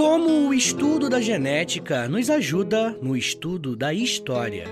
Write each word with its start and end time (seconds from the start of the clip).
Como 0.00 0.48
o 0.48 0.54
estudo 0.54 1.10
da 1.10 1.20
genética 1.20 2.08
nos 2.08 2.30
ajuda 2.30 2.96
no 3.02 3.14
estudo 3.14 3.76
da 3.76 3.92
história? 3.92 4.64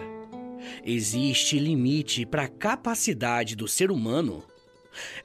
Existe 0.82 1.58
limite 1.58 2.24
para 2.24 2.44
a 2.44 2.48
capacidade 2.48 3.54
do 3.54 3.68
ser 3.68 3.90
humano? 3.90 4.42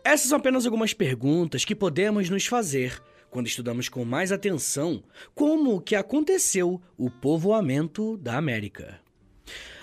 Essas 0.04 0.28
são 0.28 0.38
apenas 0.38 0.66
algumas 0.66 0.94
perguntas 0.94 1.64
que 1.64 1.74
podemos 1.74 2.30
nos 2.30 2.46
fazer 2.46 3.02
quando 3.30 3.48
estudamos 3.48 3.88
com 3.88 4.04
mais 4.04 4.34
atenção 4.34 5.02
como 5.34 5.80
que 5.80 5.96
aconteceu 5.96 6.82
o 6.98 7.10
povoamento 7.10 8.18
da 8.18 8.36
América. 8.36 9.00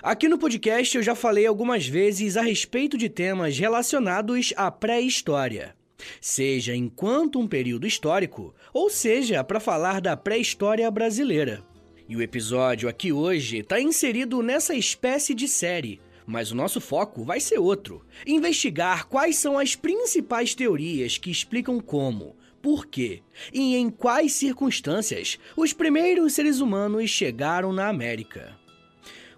Aqui 0.02 0.28
no 0.28 0.36
podcast 0.36 0.98
eu 0.98 1.02
já 1.02 1.14
falei 1.14 1.46
algumas 1.46 1.88
vezes 1.88 2.36
a 2.36 2.42
respeito 2.42 2.98
de 2.98 3.08
temas 3.08 3.58
relacionados 3.58 4.52
à 4.54 4.70
pré-história 4.70 5.79
seja 6.20 6.74
enquanto 6.74 7.38
um 7.38 7.46
período 7.46 7.86
histórico, 7.86 8.54
ou 8.72 8.90
seja 8.90 9.42
para 9.42 9.60
falar 9.60 10.00
da 10.00 10.16
pré-história 10.16 10.90
brasileira. 10.90 11.62
E 12.08 12.16
o 12.16 12.22
episódio 12.22 12.88
aqui 12.88 13.12
hoje 13.12 13.58
está 13.58 13.80
inserido 13.80 14.42
nessa 14.42 14.74
espécie 14.74 15.34
de 15.34 15.46
série, 15.46 16.00
mas 16.26 16.50
o 16.50 16.56
nosso 16.56 16.80
foco 16.80 17.24
vai 17.24 17.40
ser 17.40 17.58
outro: 17.58 18.04
investigar 18.26 19.06
quais 19.06 19.36
são 19.36 19.58
as 19.58 19.74
principais 19.74 20.54
teorias 20.54 21.18
que 21.18 21.30
explicam 21.30 21.80
como, 21.80 22.36
por 22.60 22.86
quê 22.86 23.22
e 23.52 23.76
em 23.76 23.88
quais 23.90 24.32
circunstâncias 24.32 25.38
os 25.56 25.72
primeiros 25.72 26.34
seres 26.34 26.60
humanos 26.60 27.10
chegaram 27.10 27.72
na 27.72 27.88
América. 27.88 28.59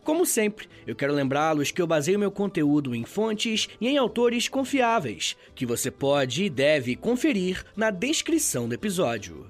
Como 0.05 0.27
sempre, 0.27 0.69
eu 0.84 0.97
quero 0.97 1.12
lembrá-los 1.12 1.70
que 1.70 1.81
eu 1.81 1.86
baseio 1.86 2.19
meu 2.19 2.31
conteúdo 2.31 2.92
em 2.92 3.05
fontes 3.05 3.69
e 3.81 3.86
em 3.86 3.97
autores 3.97 4.48
confiáveis, 4.48 5.36
que 5.55 5.64
você 5.64 5.92
pode 5.92 6.45
e 6.45 6.50
deve 6.50 6.97
conferir 6.97 7.64
na 7.77 7.91
descrição 7.91 8.69
do 8.69 8.75
episódio. 8.75 9.47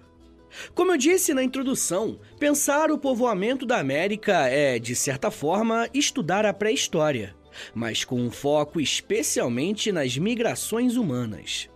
Como 0.74 0.92
eu 0.92 0.98
disse 0.98 1.32
na 1.32 1.42
introdução, 1.42 2.20
pensar 2.38 2.90
o 2.90 2.98
povoamento 2.98 3.64
da 3.64 3.78
América 3.78 4.46
é, 4.46 4.78
de 4.78 4.94
certa 4.94 5.30
forma, 5.30 5.88
estudar 5.94 6.44
a 6.44 6.52
pré-história, 6.52 7.34
mas 7.74 8.04
com 8.04 8.20
um 8.20 8.30
foco 8.30 8.78
especialmente 8.78 9.90
nas 9.90 10.18
migrações 10.18 10.96
humanas. 10.96 11.71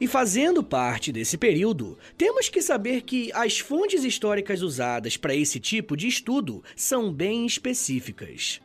E 0.00 0.06
fazendo 0.06 0.62
parte 0.62 1.12
desse 1.12 1.36
período, 1.36 1.98
temos 2.16 2.48
que 2.48 2.62
saber 2.62 3.02
que 3.02 3.30
as 3.32 3.58
fontes 3.58 4.04
históricas 4.04 4.62
usadas 4.62 5.16
para 5.16 5.34
esse 5.34 5.58
tipo 5.58 5.96
de 5.96 6.08
estudo 6.08 6.62
são 6.74 7.12
bem 7.12 7.46
específicas. 7.46 8.60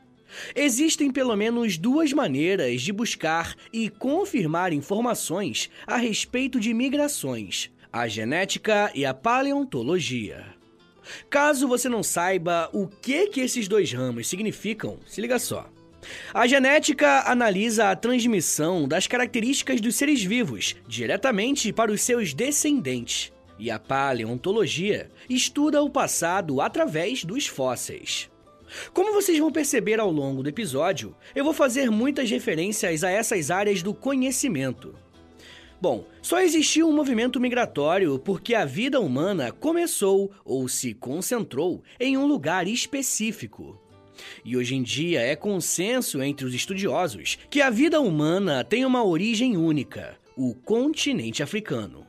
Existem 0.55 1.11
pelo 1.11 1.35
menos 1.35 1.77
duas 1.77 2.13
maneiras 2.13 2.81
de 2.81 2.93
buscar 2.93 3.55
e 3.71 3.89
confirmar 3.89 4.71
informações 4.73 5.69
a 5.85 5.97
respeito 5.97 6.59
de 6.59 6.73
migrações: 6.73 7.69
a 7.91 8.07
genética 8.07 8.91
e 8.95 9.05
a 9.05 9.13
paleontologia. 9.13 10.45
Caso 11.29 11.67
você 11.67 11.89
não 11.89 12.03
saiba 12.03 12.69
o 12.71 12.87
que, 12.87 13.27
que 13.27 13.41
esses 13.41 13.67
dois 13.67 13.91
ramos 13.91 14.27
significam, 14.29 14.99
se 15.05 15.19
liga 15.19 15.39
só. 15.39 15.69
A 16.33 16.47
genética 16.47 17.29
analisa 17.29 17.89
a 17.89 17.95
transmissão 17.95 18.87
das 18.87 19.07
características 19.07 19.79
dos 19.79 19.95
seres 19.95 20.23
vivos 20.23 20.75
diretamente 20.87 21.71
para 21.71 21.91
os 21.91 22.01
seus 22.01 22.33
descendentes. 22.33 23.31
E 23.59 23.69
a 23.69 23.77
paleontologia 23.77 25.09
estuda 25.29 25.83
o 25.83 25.89
passado 25.89 26.61
através 26.61 27.23
dos 27.23 27.45
fósseis. 27.45 28.29
Como 28.93 29.13
vocês 29.13 29.37
vão 29.37 29.51
perceber 29.51 29.99
ao 29.99 30.11
longo 30.11 30.41
do 30.41 30.49
episódio, 30.49 31.15
eu 31.35 31.43
vou 31.43 31.53
fazer 31.53 31.91
muitas 31.91 32.29
referências 32.29 33.03
a 33.03 33.11
essas 33.11 33.51
áreas 33.51 33.83
do 33.83 33.93
conhecimento. 33.93 34.95
Bom, 35.81 36.05
só 36.21 36.39
existiu 36.39 36.87
um 36.87 36.93
movimento 36.93 37.39
migratório 37.39 38.19
porque 38.19 38.53
a 38.53 38.65
vida 38.65 38.99
humana 38.99 39.51
começou 39.51 40.31
ou 40.45 40.67
se 40.67 40.93
concentrou 40.93 41.81
em 41.99 42.15
um 42.15 42.27
lugar 42.27 42.67
específico. 42.67 43.80
E 44.43 44.55
hoje 44.57 44.75
em 44.75 44.83
dia 44.83 45.21
é 45.21 45.35
consenso 45.35 46.21
entre 46.21 46.45
os 46.45 46.53
estudiosos 46.53 47.37
que 47.49 47.61
a 47.61 47.69
vida 47.69 47.99
humana 47.99 48.63
tem 48.63 48.85
uma 48.85 49.03
origem 49.03 49.57
única: 49.57 50.17
o 50.35 50.53
continente 50.53 51.43
africano. 51.43 52.05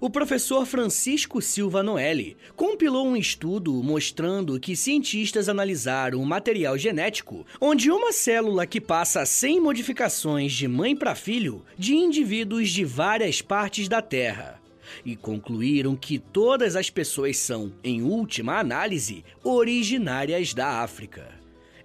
O 0.00 0.08
professor 0.08 0.64
Francisco 0.64 1.42
Silva 1.42 1.82
Noelli 1.82 2.36
compilou 2.54 3.06
um 3.06 3.16
estudo 3.16 3.82
mostrando 3.82 4.58
que 4.60 4.76
cientistas 4.76 5.48
analisaram 5.48 6.20
o 6.20 6.26
material 6.26 6.78
genético 6.78 7.44
onde 7.60 7.90
uma 7.90 8.12
célula 8.12 8.66
que 8.66 8.80
passa 8.80 9.26
sem 9.26 9.60
modificações 9.60 10.52
de 10.52 10.68
mãe 10.68 10.94
para 10.94 11.14
filho 11.14 11.64
de 11.76 11.94
indivíduos 11.94 12.70
de 12.70 12.84
várias 12.84 13.42
partes 13.42 13.88
da 13.88 14.00
Terra 14.00 14.60
e 15.04 15.16
concluíram 15.16 15.96
que 15.96 16.18
todas 16.18 16.76
as 16.76 16.90
pessoas 16.90 17.38
são, 17.38 17.72
em 17.82 18.02
última 18.02 18.58
análise, 18.58 19.24
originárias 19.42 20.52
da 20.52 20.82
África. 20.82 21.41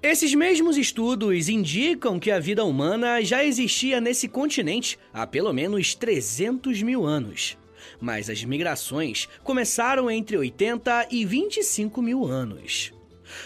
Esses 0.09 0.33
mesmos 0.33 0.77
estudos 0.77 1.49
indicam 1.49 2.17
que 2.17 2.31
a 2.31 2.39
vida 2.39 2.63
humana 2.63 3.21
já 3.21 3.43
existia 3.43 3.99
nesse 3.99 4.29
continente 4.29 4.97
há 5.13 5.27
pelo 5.27 5.51
menos 5.51 5.93
300 5.95 6.81
mil 6.81 7.05
anos. 7.05 7.57
Mas 7.99 8.29
as 8.29 8.41
migrações 8.41 9.27
começaram 9.43 10.09
entre 10.09 10.37
80 10.37 11.09
e 11.11 11.25
25 11.25 12.01
mil 12.01 12.23
anos. 12.23 12.93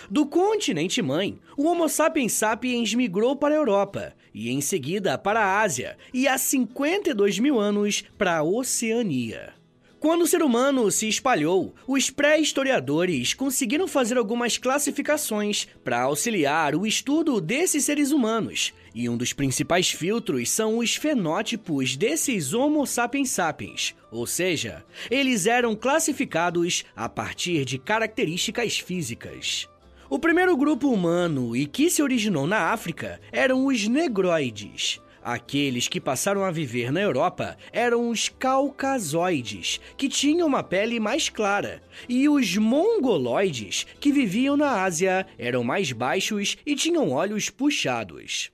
Do 0.07 0.23
continente 0.27 1.01
mãe, 1.01 1.39
o 1.57 1.65
Homo 1.65 1.89
sapiens 1.89 2.33
sapiens 2.33 2.93
migrou 2.93 3.35
para 3.35 3.55
a 3.55 3.57
Europa 3.57 4.13
e 4.31 4.51
em 4.51 4.61
seguida 4.61 5.17
para 5.17 5.39
a 5.39 5.61
Ásia 5.61 5.97
e 6.13 6.27
há 6.27 6.37
52 6.37 7.39
mil 7.39 7.59
anos 7.59 8.03
para 8.19 8.37
a 8.37 8.43
Oceania. 8.43 9.60
Quando 10.01 10.23
o 10.23 10.27
ser 10.27 10.41
humano 10.41 10.89
se 10.89 11.07
espalhou, 11.07 11.75
os 11.85 12.09
pré-historiadores 12.09 13.35
conseguiram 13.35 13.87
fazer 13.87 14.17
algumas 14.17 14.57
classificações 14.57 15.67
para 15.83 16.01
auxiliar 16.01 16.73
o 16.73 16.87
estudo 16.87 17.39
desses 17.39 17.85
seres 17.85 18.11
humanos. 18.11 18.73
E 18.95 19.07
um 19.07 19.15
dos 19.15 19.31
principais 19.31 19.91
filtros 19.91 20.49
são 20.49 20.79
os 20.79 20.95
fenótipos 20.95 21.95
desses 21.95 22.51
Homo 22.51 22.87
sapiens 22.87 23.29
sapiens, 23.29 23.93
ou 24.11 24.25
seja, 24.25 24.83
eles 25.11 25.45
eram 25.45 25.75
classificados 25.75 26.83
a 26.95 27.07
partir 27.07 27.63
de 27.63 27.77
características 27.77 28.79
físicas. 28.79 29.69
O 30.09 30.17
primeiro 30.17 30.57
grupo 30.57 30.89
humano 30.89 31.55
e 31.55 31.67
que 31.67 31.91
se 31.91 32.01
originou 32.01 32.47
na 32.47 32.71
África 32.71 33.21
eram 33.31 33.67
os 33.67 33.87
negroides. 33.87 34.99
Aqueles 35.23 35.87
que 35.87 36.01
passaram 36.01 36.43
a 36.43 36.49
viver 36.49 36.91
na 36.91 36.99
Europa 36.99 37.55
eram 37.71 38.09
os 38.09 38.27
caucasoides, 38.27 39.79
que 39.95 40.09
tinham 40.09 40.47
uma 40.47 40.63
pele 40.63 40.99
mais 40.99 41.29
clara, 41.29 41.83
e 42.09 42.27
os 42.27 42.57
mongoloides, 42.57 43.85
que 43.99 44.11
viviam 44.11 44.57
na 44.57 44.81
Ásia, 44.83 45.27
eram 45.37 45.63
mais 45.63 45.91
baixos 45.91 46.57
e 46.65 46.75
tinham 46.75 47.11
olhos 47.11 47.51
puxados. 47.51 48.51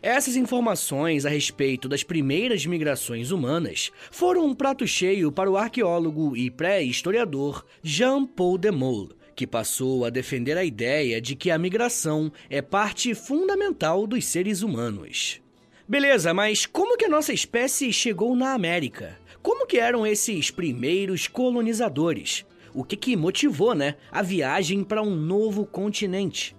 Essas 0.00 0.34
informações 0.36 1.26
a 1.26 1.28
respeito 1.28 1.88
das 1.88 2.02
primeiras 2.02 2.64
migrações 2.64 3.30
humanas 3.30 3.90
foram 4.10 4.46
um 4.46 4.54
prato 4.54 4.86
cheio 4.86 5.30
para 5.30 5.50
o 5.50 5.56
arqueólogo 5.56 6.36
e 6.36 6.50
pré-historiador 6.50 7.64
Jean-Paul 7.82 8.58
Demole, 8.58 9.10
que 9.34 9.46
passou 9.46 10.04
a 10.04 10.10
defender 10.10 10.56
a 10.56 10.64
ideia 10.64 11.20
de 11.20 11.34
que 11.34 11.50
a 11.50 11.58
migração 11.58 12.32
é 12.50 12.62
parte 12.62 13.14
fundamental 13.14 14.06
dos 14.06 14.24
seres 14.24 14.62
humanos. 14.62 15.40
Beleza, 15.88 16.32
mas 16.32 16.64
como 16.64 16.96
que 16.96 17.06
a 17.06 17.08
nossa 17.08 17.32
espécie 17.32 17.92
chegou 17.92 18.36
na 18.36 18.52
América? 18.52 19.18
Como 19.42 19.66
que 19.66 19.78
eram 19.78 20.06
esses 20.06 20.48
primeiros 20.48 21.26
colonizadores? 21.26 22.46
O 22.72 22.84
que 22.84 22.96
que 22.96 23.16
motivou, 23.16 23.74
né, 23.74 23.96
a 24.10 24.22
viagem 24.22 24.84
para 24.84 25.02
um 25.02 25.14
novo 25.14 25.66
continente? 25.66 26.54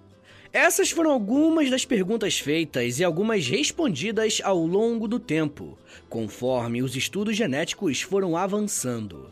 Essas 0.52 0.90
foram 0.90 1.10
algumas 1.10 1.70
das 1.70 1.86
perguntas 1.86 2.38
feitas 2.38 3.00
e 3.00 3.04
algumas 3.04 3.48
respondidas 3.48 4.40
ao 4.44 4.64
longo 4.64 5.08
do 5.08 5.18
tempo, 5.18 5.76
conforme 6.08 6.82
os 6.82 6.94
estudos 6.94 7.34
genéticos 7.34 8.02
foram 8.02 8.36
avançando. 8.36 9.30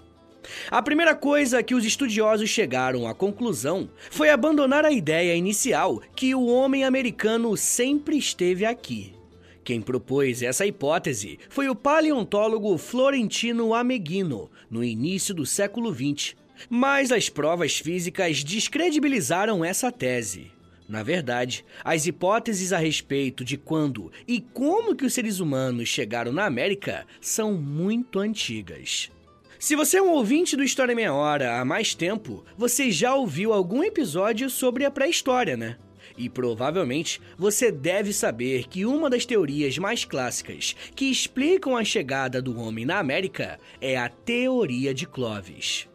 A 0.71 0.83
primeira 0.83 1.15
coisa 1.15 1.63
que 1.63 1.75
os 1.75 1.85
estudiosos 1.85 2.49
chegaram 2.49 3.07
à 3.07 3.15
conclusão 3.15 3.89
foi 4.11 4.31
abandonar 4.31 4.85
a 4.85 4.91
ideia 4.91 5.37
inicial 5.37 6.01
que 6.17 6.35
o 6.35 6.47
homem 6.47 6.83
americano 6.83 7.57
sempre 7.57 8.17
esteve 8.17 8.65
aqui 8.65 9.22
Quem 9.65 9.81
propôs 9.81 10.43
essa 10.43 10.67
hipótese 10.67 11.39
foi 11.49 11.69
o 11.69 11.75
paleontólogo 11.75 12.77
Florentino 12.77 13.75
Ameghino, 13.75 14.51
no 14.71 14.83
início 14.83 15.35
do 15.35 15.47
século 15.47 15.95
XX. 15.95 16.35
Mas 16.69 17.13
as 17.13 17.29
provas 17.29 17.79
físicas 17.79 18.43
descredibilizaram 18.43 19.65
essa 19.65 19.91
tese. 19.91 20.51
Na 20.89 21.03
verdade, 21.03 21.65
as 21.85 22.07
hipóteses 22.07 22.73
a 22.73 22.79
respeito 22.79 23.45
de 23.45 23.57
quando 23.57 24.13
e 24.27 24.41
como 24.41 24.95
que 24.95 25.07
os 25.07 25.15
seres 25.15 25.41
humanos 25.41 25.89
chegaram 25.89 26.33
na 26.33 26.45
América 26.45 27.07
são 27.21 27.53
muito 27.53 28.19
antigas. 28.19 29.11
Se 29.59 29.77
você 29.77 29.99
é 29.99 30.03
um 30.03 30.11
ouvinte 30.11 30.57
do 30.57 30.65
História 30.65 30.95
Meia 30.95 31.15
Hora 31.15 31.61
há 31.61 31.65
mais 31.65 31.95
tempo, 31.95 32.45
você 32.59 32.91
já 32.91 33.15
ouviu 33.15 33.53
algum 33.53 33.83
episódio 33.83 34.51
sobre 34.51 34.85
a 34.85 34.91
pré-história, 34.91 35.57
né? 35.57 35.77
E 36.17 36.29
provavelmente 36.29 37.21
você 37.37 37.71
deve 37.71 38.13
saber 38.13 38.69
que 38.69 38.85
uma 38.85 39.09
das 39.09 39.25
teorias 39.25 39.79
mais 39.79 40.05
clássicas 40.05 40.77
que 40.95 41.11
explicam 41.11 41.77
a 41.77 41.85
chegada 41.85 42.41
do 42.41 42.59
homem 42.59 42.85
na 42.85 42.99
América 42.99 43.59
é 43.81 43.97
a 43.97 44.09
teoria 44.09 44.93
de 44.93 45.07
Clovis. 45.07 45.89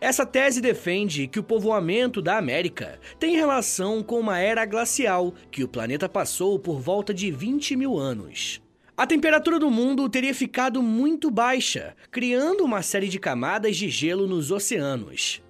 Essa 0.00 0.24
tese 0.24 0.60
defende 0.60 1.26
que 1.26 1.38
o 1.38 1.44
povoamento 1.44 2.22
da 2.22 2.38
América 2.38 2.98
tem 3.18 3.36
relação 3.36 4.02
com 4.02 4.18
uma 4.18 4.38
era 4.38 4.64
glacial 4.64 5.34
que 5.50 5.62
o 5.62 5.68
planeta 5.68 6.08
passou 6.08 6.58
por 6.58 6.80
volta 6.80 7.12
de 7.12 7.30
20 7.30 7.76
mil 7.76 7.98
anos. 7.98 8.62
A 8.96 9.06
temperatura 9.06 9.58
do 9.58 9.70
mundo 9.70 10.08
teria 10.08 10.34
ficado 10.34 10.82
muito 10.82 11.30
baixa, 11.30 11.94
criando 12.10 12.64
uma 12.64 12.80
série 12.80 13.08
de 13.08 13.18
camadas 13.18 13.76
de 13.76 13.90
gelo 13.90 14.26
nos 14.26 14.50
oceanos. 14.50 15.42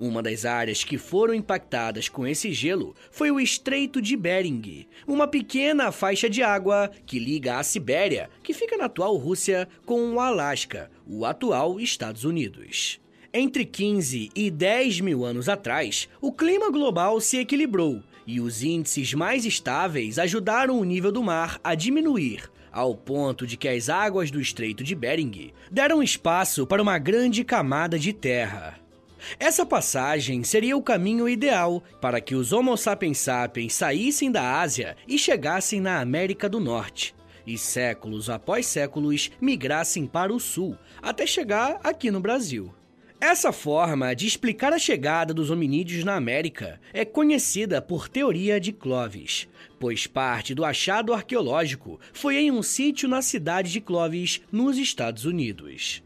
Uma 0.00 0.22
das 0.22 0.44
áreas 0.44 0.82
que 0.82 0.98
foram 0.98 1.32
impactadas 1.32 2.08
com 2.08 2.26
esse 2.26 2.52
gelo 2.52 2.94
foi 3.10 3.30
o 3.30 3.38
Estreito 3.38 4.02
de 4.02 4.16
Bering, 4.16 4.86
uma 5.06 5.28
pequena 5.28 5.92
faixa 5.92 6.28
de 6.28 6.42
água 6.42 6.90
que 7.06 7.18
liga 7.18 7.58
a 7.58 7.62
Sibéria, 7.62 8.28
que 8.42 8.52
fica 8.52 8.76
na 8.76 8.86
atual 8.86 9.16
Rússia, 9.16 9.68
com 9.86 10.12
o 10.12 10.20
Alasca, 10.20 10.90
o 11.06 11.24
atual 11.24 11.78
Estados 11.78 12.24
Unidos. 12.24 13.00
Entre 13.32 13.64
15 13.64 14.30
e 14.34 14.50
10 14.50 15.00
mil 15.00 15.24
anos 15.24 15.48
atrás, 15.48 16.08
o 16.20 16.32
clima 16.32 16.70
global 16.70 17.20
se 17.20 17.38
equilibrou 17.38 18.02
e 18.26 18.40
os 18.40 18.62
índices 18.62 19.14
mais 19.14 19.44
estáveis 19.44 20.18
ajudaram 20.18 20.78
o 20.78 20.84
nível 20.84 21.10
do 21.10 21.22
mar 21.22 21.58
a 21.62 21.74
diminuir, 21.74 22.50
ao 22.70 22.94
ponto 22.94 23.46
de 23.46 23.56
que 23.56 23.68
as 23.68 23.88
águas 23.88 24.30
do 24.30 24.40
Estreito 24.40 24.82
de 24.84 24.94
Bering 24.94 25.52
deram 25.70 26.02
espaço 26.02 26.66
para 26.66 26.82
uma 26.82 26.98
grande 26.98 27.44
camada 27.44 27.98
de 27.98 28.12
terra. 28.12 28.81
Essa 29.38 29.64
passagem 29.64 30.42
seria 30.44 30.76
o 30.76 30.82
caminho 30.82 31.28
ideal 31.28 31.82
para 32.00 32.20
que 32.20 32.34
os 32.34 32.52
Homo 32.52 32.76
sapiens 32.76 33.18
sapiens 33.18 33.74
saíssem 33.74 34.30
da 34.30 34.60
Ásia 34.60 34.96
e 35.06 35.18
chegassem 35.18 35.80
na 35.80 36.00
América 36.00 36.48
do 36.48 36.60
Norte, 36.60 37.14
e 37.46 37.56
séculos 37.58 38.30
após 38.30 38.66
séculos 38.66 39.30
migrassem 39.40 40.06
para 40.06 40.32
o 40.32 40.40
sul, 40.40 40.76
até 41.00 41.26
chegar 41.26 41.80
aqui 41.82 42.10
no 42.10 42.20
Brasil. 42.20 42.72
Essa 43.20 43.52
forma 43.52 44.16
de 44.16 44.26
explicar 44.26 44.72
a 44.72 44.80
chegada 44.80 45.32
dos 45.32 45.48
hominídeos 45.48 46.02
na 46.02 46.16
América 46.16 46.80
é 46.92 47.04
conhecida 47.04 47.80
por 47.80 48.08
teoria 48.08 48.58
de 48.58 48.72
Clovis, 48.72 49.46
pois 49.78 50.08
parte 50.08 50.56
do 50.56 50.64
achado 50.64 51.14
arqueológico 51.14 52.00
foi 52.12 52.36
em 52.38 52.50
um 52.50 52.64
sítio 52.64 53.08
na 53.08 53.22
cidade 53.22 53.70
de 53.70 53.80
Clovis, 53.80 54.40
nos 54.50 54.76
Estados 54.76 55.24
Unidos. 55.24 56.02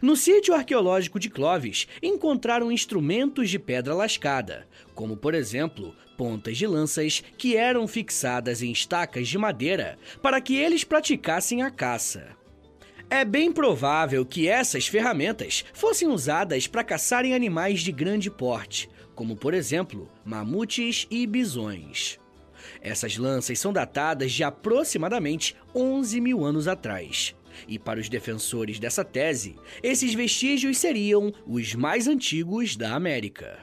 No 0.00 0.16
sítio 0.16 0.54
arqueológico 0.54 1.18
de 1.18 1.30
Clovis, 1.30 1.86
encontraram 2.02 2.70
instrumentos 2.70 3.50
de 3.50 3.58
pedra 3.58 3.94
lascada, 3.94 4.66
como 4.94 5.16
por 5.16 5.34
exemplo, 5.34 5.94
pontas 6.16 6.56
de 6.56 6.66
lanças 6.66 7.22
que 7.36 7.56
eram 7.56 7.86
fixadas 7.86 8.62
em 8.62 8.70
estacas 8.70 9.28
de 9.28 9.38
madeira 9.38 9.98
para 10.22 10.40
que 10.40 10.56
eles 10.56 10.84
praticassem 10.84 11.62
a 11.62 11.70
caça. 11.70 12.28
É 13.10 13.24
bem 13.24 13.52
provável 13.52 14.24
que 14.24 14.48
essas 14.48 14.86
ferramentas 14.86 15.64
fossem 15.74 16.08
usadas 16.08 16.66
para 16.66 16.82
caçarem 16.82 17.34
animais 17.34 17.80
de 17.80 17.92
grande 17.92 18.30
porte, 18.30 18.88
como 19.14 19.36
por 19.36 19.54
exemplo 19.54 20.10
mamutes 20.24 21.06
e 21.10 21.26
bisões. 21.26 22.18
Essas 22.80 23.16
lanças 23.16 23.58
são 23.58 23.72
datadas 23.72 24.32
de 24.32 24.42
aproximadamente 24.42 25.54
11 25.74 26.20
mil 26.20 26.44
anos 26.44 26.66
atrás. 26.66 27.34
E 27.68 27.78
para 27.78 28.00
os 28.00 28.08
defensores 28.08 28.78
dessa 28.78 29.04
tese, 29.04 29.56
esses 29.82 30.14
vestígios 30.14 30.78
seriam 30.78 31.32
os 31.46 31.74
mais 31.74 32.08
antigos 32.08 32.76
da 32.76 32.94
América. 32.94 33.58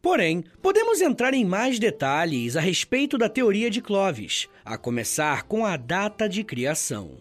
Porém, 0.00 0.44
podemos 0.62 1.00
entrar 1.00 1.34
em 1.34 1.44
mais 1.44 1.80
detalhes 1.80 2.56
a 2.56 2.60
respeito 2.60 3.18
da 3.18 3.28
teoria 3.28 3.68
de 3.68 3.82
Clovis, 3.82 4.48
a 4.64 4.78
começar 4.78 5.42
com 5.42 5.66
a 5.66 5.76
data 5.76 6.28
de 6.28 6.44
criação. 6.44 7.18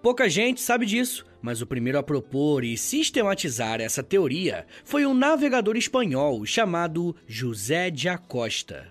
Pouca 0.00 0.26
gente 0.28 0.60
sabe 0.60 0.86
disso, 0.86 1.26
mas 1.42 1.60
o 1.60 1.66
primeiro 1.66 1.98
a 1.98 2.02
propor 2.02 2.64
e 2.64 2.76
sistematizar 2.78 3.80
essa 3.80 4.02
teoria 4.02 4.66
foi 4.84 5.04
um 5.04 5.12
navegador 5.12 5.76
espanhol 5.76 6.46
chamado 6.46 7.14
José 7.26 7.90
de 7.90 8.08
Acosta. 8.08 8.88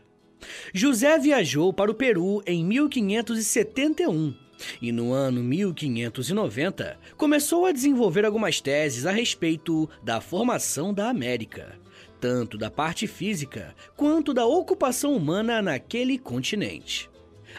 José 0.74 1.18
viajou 1.18 1.74
para 1.74 1.90
o 1.90 1.96
Peru 1.96 2.44
em 2.46 2.64
1571 2.64 4.45
e 4.82 4.92
no 4.92 5.12
ano 5.14 5.44
1590 5.44 6.98
começou 7.18 7.66
a 7.66 7.72
desenvolver 7.72 8.26
algumas 8.26 8.62
teses 8.62 9.06
a 9.06 9.12
respeito 9.12 9.90
da 10.04 10.22
formação 10.22 10.94
da 10.94 11.10
América, 11.10 11.80
tanto 12.20 12.58
da 12.58 12.72
parte 12.72 13.08
física 13.08 13.76
quanto 13.96 14.34
da 14.34 14.46
ocupação 14.46 15.16
humana 15.16 15.62
naquele 15.62 16.18
continente. 16.18 17.10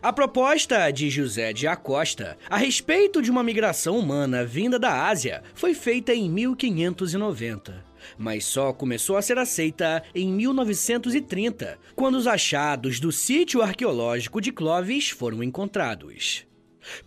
A 0.03 0.13
proposta 0.13 0.91
de 0.91 1.09
José 1.09 1.53
de 1.53 1.67
Acosta 1.67 2.37
a 2.51 2.57
respeito 2.59 3.23
de 3.23 3.31
uma 3.31 3.43
migração 3.43 3.99
humana 3.99 4.45
vinda 4.45 4.79
da 4.79 5.07
Ásia 5.07 5.43
foi 5.55 5.73
feita 5.73 6.15
em 6.15 6.29
1590, 6.29 7.83
mas 8.19 8.45
só 8.45 8.73
começou 8.73 9.17
a 9.17 9.23
ser 9.23 9.39
aceita 9.39 10.03
em 10.15 10.31
1930, 10.33 11.79
quando 11.95 12.17
os 12.17 12.27
achados 12.27 13.01
do 13.01 13.11
sítio 13.11 13.63
arqueológico 13.63 14.41
de 14.41 14.53
Clovis 14.53 15.09
foram 15.09 15.43
encontrados. 15.43 16.47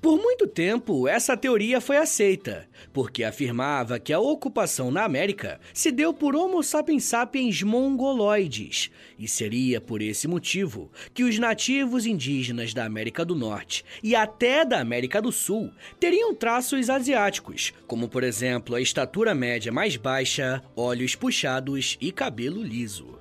Por 0.02 0.18
muito 0.18 0.48
tempo, 0.48 1.08
essa 1.08 1.36
teoria 1.36 1.82
foi 1.82 1.98
aceita, 1.98 2.68
porque 2.94 3.24
afirmava 3.24 4.00
que 4.00 4.14
a 4.14 4.20
ocupação 4.20 4.92
na 4.92 5.04
América 5.04 5.60
se 5.74 5.92
deu 5.92 6.14
por 6.14 6.36
Homo 6.36 6.64
sapiens 6.64 7.04
sapiens 7.04 7.62
mongoloides, 7.62 8.92
e 9.18 9.28
seria 9.28 9.82
por 9.82 10.02
esse 10.02 10.28
motivo 10.28 10.92
que 11.14 11.24
os 11.24 11.38
nativos 11.38 12.06
indígenas 12.06 12.74
da 12.74 12.86
América 12.86 13.26
do 13.26 13.36
Norte 13.36 13.84
e 14.02 14.16
até 14.16 14.64
da 14.64 14.80
América 14.80 15.22
do 15.22 15.32
Sul 15.32 15.72
teriam 16.00 16.34
traços 16.34 16.90
asiáticos, 16.90 17.74
como 17.88 18.08
por 18.08 18.24
exemplo 18.24 18.76
a 18.76 18.82
estatura 18.82 19.36
média 19.36 19.72
mais 19.72 19.96
baixa, 19.96 20.64
olhos 20.76 21.16
puxados 21.16 21.98
e 22.00 22.12
cabelo 22.12 22.64
liso. 22.64 23.19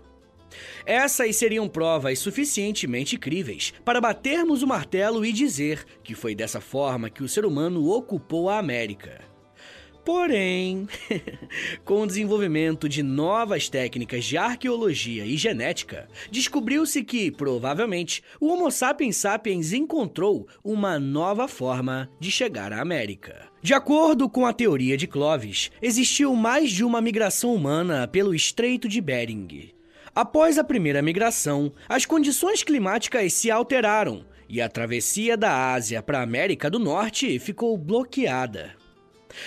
Essas 0.85 1.37
seriam 1.37 1.69
provas 1.69 2.19
suficientemente 2.19 3.17
críveis 3.17 3.73
para 3.85 4.01
batermos 4.01 4.63
o 4.63 4.67
martelo 4.67 5.25
e 5.25 5.33
dizer 5.33 5.85
que 6.03 6.15
foi 6.15 6.35
dessa 6.35 6.61
forma 6.61 7.11
que 7.11 7.23
o 7.23 7.29
ser 7.29 7.45
humano 7.45 7.89
ocupou 7.91 8.49
a 8.49 8.59
América. 8.59 9.29
Porém, 10.09 10.89
com 11.85 12.01
o 12.01 12.07
desenvolvimento 12.07 12.89
de 12.89 13.03
novas 13.03 13.69
técnicas 13.69 14.25
de 14.25 14.39
arqueologia 14.39 15.27
e 15.27 15.37
genética, 15.37 16.09
descobriu-se 16.31 17.05
que, 17.05 17.31
provavelmente, 17.31 18.23
o 18.41 18.49
Homo 18.49 18.71
sapiens 18.71 19.19
sapiens 19.19 19.75
encontrou 19.75 20.49
uma 20.65 20.99
nova 20.99 21.47
forma 21.47 22.09
de 22.19 22.31
chegar 22.31 22.73
à 22.73 22.81
América. 22.81 23.51
De 23.61 23.75
acordo 23.75 24.31
com 24.31 24.47
a 24.47 24.53
teoria 24.55 24.97
de 24.97 25.07
Clovis, 25.07 25.71
existiu 25.83 26.35
mais 26.35 26.71
de 26.71 26.85
uma 26.85 27.03
migração 27.03 27.55
humana 27.55 28.09
pelo 28.09 28.35
Estreito 28.35 28.89
de 28.89 29.03
Bering. 29.03 29.78
Após 30.19 30.59
a 30.59 30.65
primeira 30.65 31.01
migração, 31.01 31.73
as 31.89 32.05
condições 32.05 32.65
climáticas 32.65 33.33
se 33.35 33.53
alteraram 33.53 34.25
e 34.49 34.61
a 34.61 34.69
travessia 34.69 35.37
da 35.37 35.73
Ásia 35.73 36.03
para 36.03 36.19
a 36.19 36.23
América 36.23 36.69
do 36.69 36.81
Norte 36.81 37.39
ficou 37.39 37.79
bloqueada. 37.79 38.75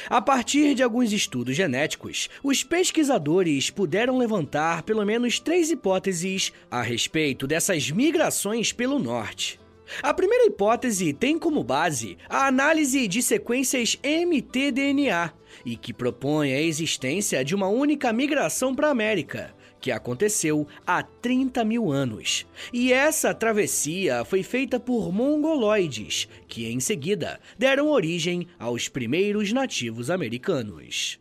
A 0.10 0.22
partir 0.22 0.74
de 0.74 0.82
alguns 0.82 1.12
estudos 1.12 1.58
genéticos, 1.58 2.30
os 2.42 2.64
pesquisadores 2.64 3.70
puderam 3.70 4.18
levantar 4.18 4.84
pelo 4.84 5.06
menos 5.06 5.42
três 5.42 5.70
hipóteses 5.70 6.54
a 6.72 6.82
respeito 6.82 7.46
dessas 7.46 7.92
migrações 7.92 8.72
pelo 8.72 8.98
norte. 8.98 9.60
A 10.02 10.14
primeira 10.14 10.46
hipótese 10.46 11.12
tem 11.12 11.38
como 11.38 11.66
base 11.66 12.18
a 12.30 12.48
análise 12.48 13.10
de 13.10 13.22
sequências 13.22 14.00
mtDNA 14.02 15.34
e 15.66 15.76
que 15.76 15.92
propõe 15.92 16.54
a 16.54 16.62
existência 16.62 17.44
de 17.44 17.54
uma 17.54 17.68
única 17.68 18.14
migração 18.14 18.74
para 18.74 18.88
a 18.88 18.92
América, 18.92 19.54
que 19.82 19.92
aconteceu 19.92 20.68
há 20.86 21.02
30 21.02 21.66
mil 21.66 21.92
anos. 21.92 22.46
E 22.72 22.94
essa 22.94 23.34
travessia 23.34 24.24
foi 24.24 24.44
feita 24.44 24.80
por 24.80 25.12
mongoloides, 25.12 26.30
que 26.48 26.68
em 26.68 26.80
seguida 26.80 27.40
deram 27.58 27.90
origem 27.90 28.48
aos 28.60 28.88
primeiros 28.88 29.52
nativos 29.52 30.10
americanos. 30.10 31.20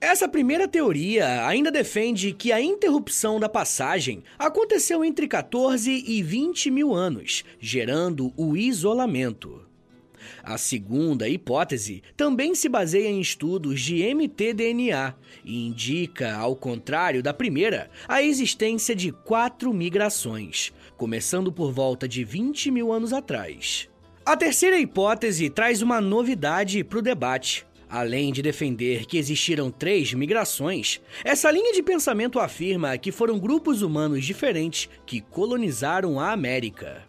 Essa 0.00 0.28
primeira 0.28 0.68
teoria 0.68 1.46
ainda 1.46 1.70
defende 1.70 2.32
que 2.32 2.52
a 2.52 2.60
interrupção 2.60 3.40
da 3.40 3.48
passagem 3.48 4.22
aconteceu 4.38 5.02
entre 5.02 5.26
14 5.26 5.90
e 5.90 6.22
20 6.22 6.70
mil 6.70 6.94
anos, 6.94 7.42
gerando 7.58 8.32
o 8.36 8.56
isolamento. 8.56 9.65
A 10.42 10.58
segunda 10.58 11.28
hipótese 11.28 12.02
também 12.16 12.54
se 12.54 12.68
baseia 12.68 13.08
em 13.08 13.20
estudos 13.20 13.80
de 13.80 14.02
mtDNA 14.14 15.14
e 15.44 15.66
indica, 15.66 16.34
ao 16.34 16.56
contrário 16.56 17.22
da 17.22 17.34
primeira, 17.34 17.90
a 18.08 18.22
existência 18.22 18.94
de 18.94 19.12
quatro 19.12 19.72
migrações, 19.72 20.72
começando 20.96 21.52
por 21.52 21.72
volta 21.72 22.08
de 22.08 22.24
20 22.24 22.70
mil 22.70 22.92
anos 22.92 23.12
atrás. 23.12 23.88
A 24.24 24.36
terceira 24.36 24.78
hipótese 24.78 25.48
traz 25.48 25.82
uma 25.82 26.00
novidade 26.00 26.82
para 26.82 26.98
o 26.98 27.02
debate. 27.02 27.64
Além 27.88 28.32
de 28.32 28.42
defender 28.42 29.06
que 29.06 29.16
existiram 29.16 29.70
três 29.70 30.12
migrações, 30.12 31.00
essa 31.24 31.50
linha 31.50 31.72
de 31.72 31.82
pensamento 31.82 32.40
afirma 32.40 32.98
que 32.98 33.12
foram 33.12 33.38
grupos 33.38 33.82
humanos 33.82 34.24
diferentes 34.24 34.88
que 35.06 35.20
colonizaram 35.20 36.18
a 36.18 36.32
América. 36.32 37.04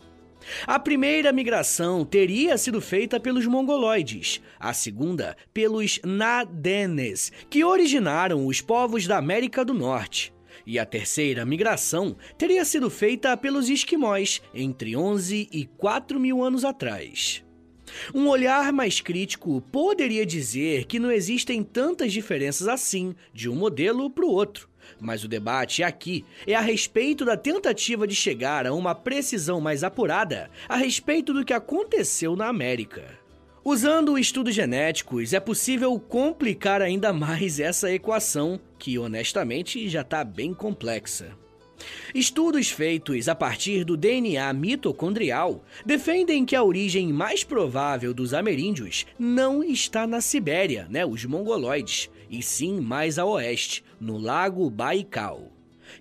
A 0.66 0.80
primeira 0.80 1.32
migração 1.32 2.06
teria 2.06 2.58
sido 2.58 2.82
feita 2.82 3.20
pelos 3.20 3.46
mongoloides, 3.46 4.42
a 4.60 4.74
segunda 4.74 5.36
pelos 5.54 6.00
nadenes, 6.04 7.32
que 7.50 7.64
originaram 7.64 8.46
os 8.46 8.62
povos 8.62 9.08
da 9.08 9.18
América 9.18 9.64
do 9.64 9.74
Norte. 9.74 10.34
E 10.66 10.78
a 10.78 10.86
terceira 10.86 11.46
migração 11.46 12.16
teria 12.38 12.66
sido 12.66 12.90
feita 12.90 13.38
pelos 13.38 13.70
esquimós 13.70 14.42
entre 14.54 14.96
11 14.96 15.50
e 15.52 15.66
4 15.66 16.20
mil 16.20 16.44
anos 16.44 16.66
atrás. 16.66 17.44
Um 18.14 18.28
olhar 18.28 18.72
mais 18.74 19.00
crítico 19.00 19.62
poderia 19.72 20.26
dizer 20.26 20.86
que 20.86 21.00
não 21.00 21.12
existem 21.12 21.64
tantas 21.64 22.12
diferenças 22.12 22.68
assim 22.68 23.16
de 23.34 23.50
um 23.50 23.56
modelo 23.56 24.10
para 24.10 24.26
o 24.26 24.30
outro. 24.32 24.70
Mas 25.00 25.24
o 25.24 25.28
debate 25.28 25.84
aqui 25.84 26.26
é 26.46 26.56
a 26.56 26.62
respeito 26.62 27.24
da 27.24 27.38
tentativa 27.38 28.08
de 28.08 28.16
chegar 28.16 28.66
a 28.66 28.74
uma 28.74 28.96
precisão 28.96 29.62
mais 29.62 29.84
apurada 29.84 30.50
a 30.68 30.76
respeito 30.76 31.34
do 31.34 31.46
que 31.46 31.54
aconteceu 31.54 32.36
na 32.36 32.48
América. 32.48 33.18
Usando 33.64 34.18
estudos 34.18 34.56
genéticos, 34.56 35.34
é 35.34 35.40
possível 35.40 36.00
complicar 36.00 36.82
ainda 36.82 37.12
mais 37.12 37.60
essa 37.60 37.92
equação, 37.92 38.60
que 38.80 38.98
honestamente 38.98 39.90
já 39.90 40.02
está 40.02 40.24
bem 40.24 40.54
complexa. 40.54 41.36
Estudos 42.14 42.70
feitos 42.70 43.28
a 43.28 43.36
partir 43.36 43.84
do 43.84 43.96
DNA 43.96 44.52
mitocondrial 44.54 45.64
defendem 45.86 46.46
que 46.46 46.56
a 46.56 46.64
origem 46.64 47.12
mais 47.14 47.44
provável 47.44 48.14
dos 48.14 48.34
ameríndios 48.34 49.06
não 49.18 49.64
está 49.64 50.08
na 50.08 50.22
Sibéria, 50.22 50.88
né, 50.90 51.06
os 51.06 51.26
mongoloides, 51.26 52.10
e 52.30 52.42
sim 52.42 52.80
mais 52.80 53.20
a 53.20 53.26
oeste, 53.26 53.84
no 54.00 54.18
Lago 54.18 54.70
Baikal. 54.70 55.52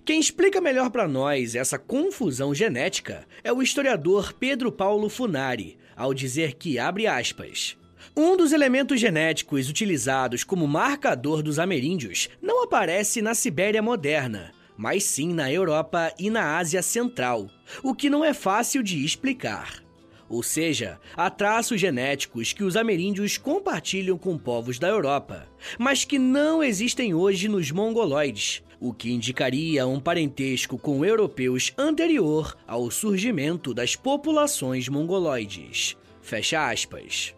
Quem 0.03 0.19
explica 0.19 0.59
melhor 0.59 0.89
para 0.89 1.07
nós 1.07 1.55
essa 1.55 1.77
confusão 1.77 2.53
genética 2.53 3.25
é 3.43 3.51
o 3.53 3.61
historiador 3.61 4.33
Pedro 4.33 4.71
Paulo 4.71 5.09
Funari, 5.09 5.77
ao 5.95 6.13
dizer 6.13 6.55
que 6.55 6.77
abre 6.77 7.07
aspas. 7.07 7.77
Um 8.15 8.35
dos 8.35 8.51
elementos 8.51 8.99
genéticos 8.99 9.69
utilizados 9.69 10.43
como 10.43 10.67
marcador 10.67 11.41
dos 11.41 11.59
ameríndios 11.59 12.29
não 12.41 12.63
aparece 12.63 13.21
na 13.21 13.33
Sibéria 13.33 13.81
moderna, 13.81 14.51
mas 14.77 15.03
sim 15.03 15.33
na 15.33 15.51
Europa 15.51 16.13
e 16.19 16.29
na 16.29 16.57
Ásia 16.57 16.81
Central, 16.81 17.49
o 17.81 17.95
que 17.95 18.09
não 18.09 18.23
é 18.23 18.33
fácil 18.33 18.83
de 18.83 19.03
explicar. 19.03 19.83
Ou 20.29 20.43
seja, 20.43 20.99
há 21.15 21.29
traços 21.29 21.79
genéticos 21.79 22.51
que 22.53 22.63
os 22.63 22.75
ameríndios 22.75 23.37
compartilham 23.37 24.17
com 24.17 24.37
povos 24.37 24.77
da 24.77 24.87
Europa, 24.87 25.47
mas 25.79 26.03
que 26.03 26.19
não 26.19 26.61
existem 26.61 27.13
hoje 27.13 27.47
nos 27.47 27.71
mongoloides, 27.71 28.61
o 28.79 28.93
que 28.93 29.11
indicaria 29.11 29.87
um 29.87 29.99
parentesco 29.99 30.77
com 30.77 31.03
europeus 31.03 31.73
anterior 31.77 32.55
ao 32.67 32.91
surgimento 32.91 33.73
das 33.73 33.95
populações 33.95 34.87
mongoloides. 34.89 35.95
Fecha 36.21 36.69
aspas. 36.69 37.36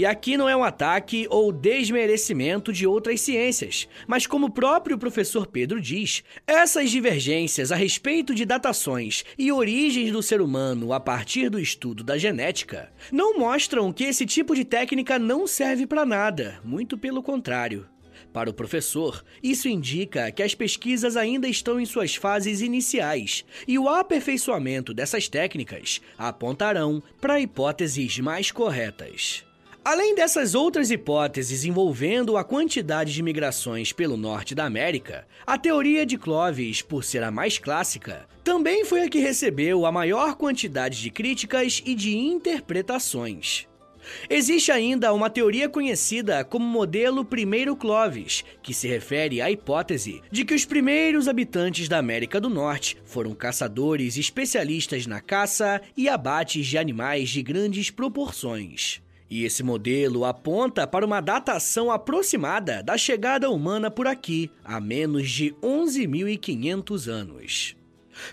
E 0.00 0.06
aqui 0.06 0.34
não 0.34 0.48
é 0.48 0.56
um 0.56 0.64
ataque 0.64 1.26
ou 1.28 1.52
desmerecimento 1.52 2.72
de 2.72 2.86
outras 2.86 3.20
ciências, 3.20 3.86
mas 4.06 4.26
como 4.26 4.46
o 4.46 4.50
próprio 4.50 4.96
professor 4.96 5.46
Pedro 5.46 5.78
diz, 5.78 6.24
essas 6.46 6.90
divergências 6.90 7.70
a 7.70 7.76
respeito 7.76 8.34
de 8.34 8.46
datações 8.46 9.26
e 9.38 9.52
origens 9.52 10.10
do 10.10 10.22
ser 10.22 10.40
humano 10.40 10.94
a 10.94 10.98
partir 10.98 11.50
do 11.50 11.60
estudo 11.60 12.02
da 12.02 12.16
genética 12.16 12.90
não 13.12 13.38
mostram 13.38 13.92
que 13.92 14.04
esse 14.04 14.24
tipo 14.24 14.54
de 14.54 14.64
técnica 14.64 15.18
não 15.18 15.46
serve 15.46 15.86
para 15.86 16.06
nada, 16.06 16.58
muito 16.64 16.96
pelo 16.96 17.22
contrário. 17.22 17.86
Para 18.32 18.48
o 18.48 18.54
professor, 18.54 19.22
isso 19.42 19.68
indica 19.68 20.32
que 20.32 20.42
as 20.42 20.54
pesquisas 20.54 21.14
ainda 21.14 21.46
estão 21.46 21.78
em 21.78 21.84
suas 21.84 22.14
fases 22.14 22.62
iniciais 22.62 23.44
e 23.68 23.78
o 23.78 23.86
aperfeiçoamento 23.86 24.94
dessas 24.94 25.28
técnicas 25.28 26.00
apontarão 26.16 27.02
para 27.20 27.38
hipóteses 27.38 28.18
mais 28.18 28.50
corretas. 28.50 29.44
Além 29.82 30.14
dessas 30.14 30.54
outras 30.54 30.90
hipóteses 30.90 31.64
envolvendo 31.64 32.36
a 32.36 32.44
quantidade 32.44 33.14
de 33.14 33.22
migrações 33.22 33.92
pelo 33.92 34.14
norte 34.14 34.54
da 34.54 34.66
América, 34.66 35.26
a 35.46 35.56
teoria 35.56 36.04
de 36.04 36.18
Clovis, 36.18 36.82
por 36.82 37.02
ser 37.02 37.22
a 37.22 37.30
mais 37.30 37.56
clássica, 37.56 38.28
também 38.44 38.84
foi 38.84 39.02
a 39.02 39.08
que 39.08 39.18
recebeu 39.18 39.86
a 39.86 39.92
maior 39.92 40.36
quantidade 40.36 41.00
de 41.00 41.10
críticas 41.10 41.82
e 41.86 41.94
de 41.94 42.14
interpretações. 42.14 43.66
Existe 44.28 44.70
ainda 44.70 45.14
uma 45.14 45.30
teoria 45.30 45.68
conhecida 45.68 46.44
como 46.44 46.64
modelo 46.64 47.24
primeiro 47.24 47.74
Clovis, 47.74 48.44
que 48.62 48.74
se 48.74 48.86
refere 48.86 49.40
à 49.40 49.50
hipótese 49.50 50.20
de 50.30 50.44
que 50.44 50.54
os 50.54 50.66
primeiros 50.66 51.26
habitantes 51.26 51.88
da 51.88 51.96
América 51.96 52.38
do 52.38 52.50
Norte 52.50 52.98
foram 53.04 53.34
caçadores 53.34 54.18
especialistas 54.18 55.06
na 55.06 55.22
caça 55.22 55.80
e 55.96 56.06
abates 56.06 56.66
de 56.66 56.76
animais 56.76 57.30
de 57.30 57.42
grandes 57.42 57.88
proporções. 57.88 59.00
E 59.30 59.44
esse 59.44 59.62
modelo 59.62 60.24
aponta 60.24 60.88
para 60.88 61.06
uma 61.06 61.20
datação 61.20 61.88
aproximada 61.88 62.82
da 62.82 62.98
chegada 62.98 63.48
humana 63.48 63.88
por 63.88 64.08
aqui, 64.08 64.50
há 64.64 64.80
menos 64.80 65.30
de 65.30 65.54
11.500 65.62 67.06
anos. 67.06 67.76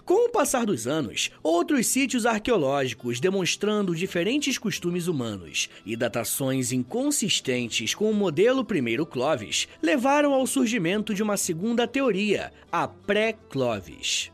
Com 0.03 0.25
o 0.25 0.29
passar 0.29 0.65
dos 0.65 0.87
anos, 0.87 1.29
outros 1.43 1.85
sítios 1.85 2.25
arqueológicos 2.25 3.19
demonstrando 3.19 3.95
diferentes 3.95 4.57
costumes 4.57 5.07
humanos 5.07 5.69
e 5.85 5.95
datações 5.95 6.71
inconsistentes 6.71 7.93
com 7.93 8.09
o 8.09 8.13
modelo 8.13 8.65
primeiro 8.65 9.05
Clovis 9.05 9.67
levaram 9.81 10.33
ao 10.33 10.47
surgimento 10.47 11.13
de 11.13 11.21
uma 11.21 11.37
segunda 11.37 11.87
teoria, 11.87 12.51
a 12.71 12.87
pré-Clovis. 12.87 14.31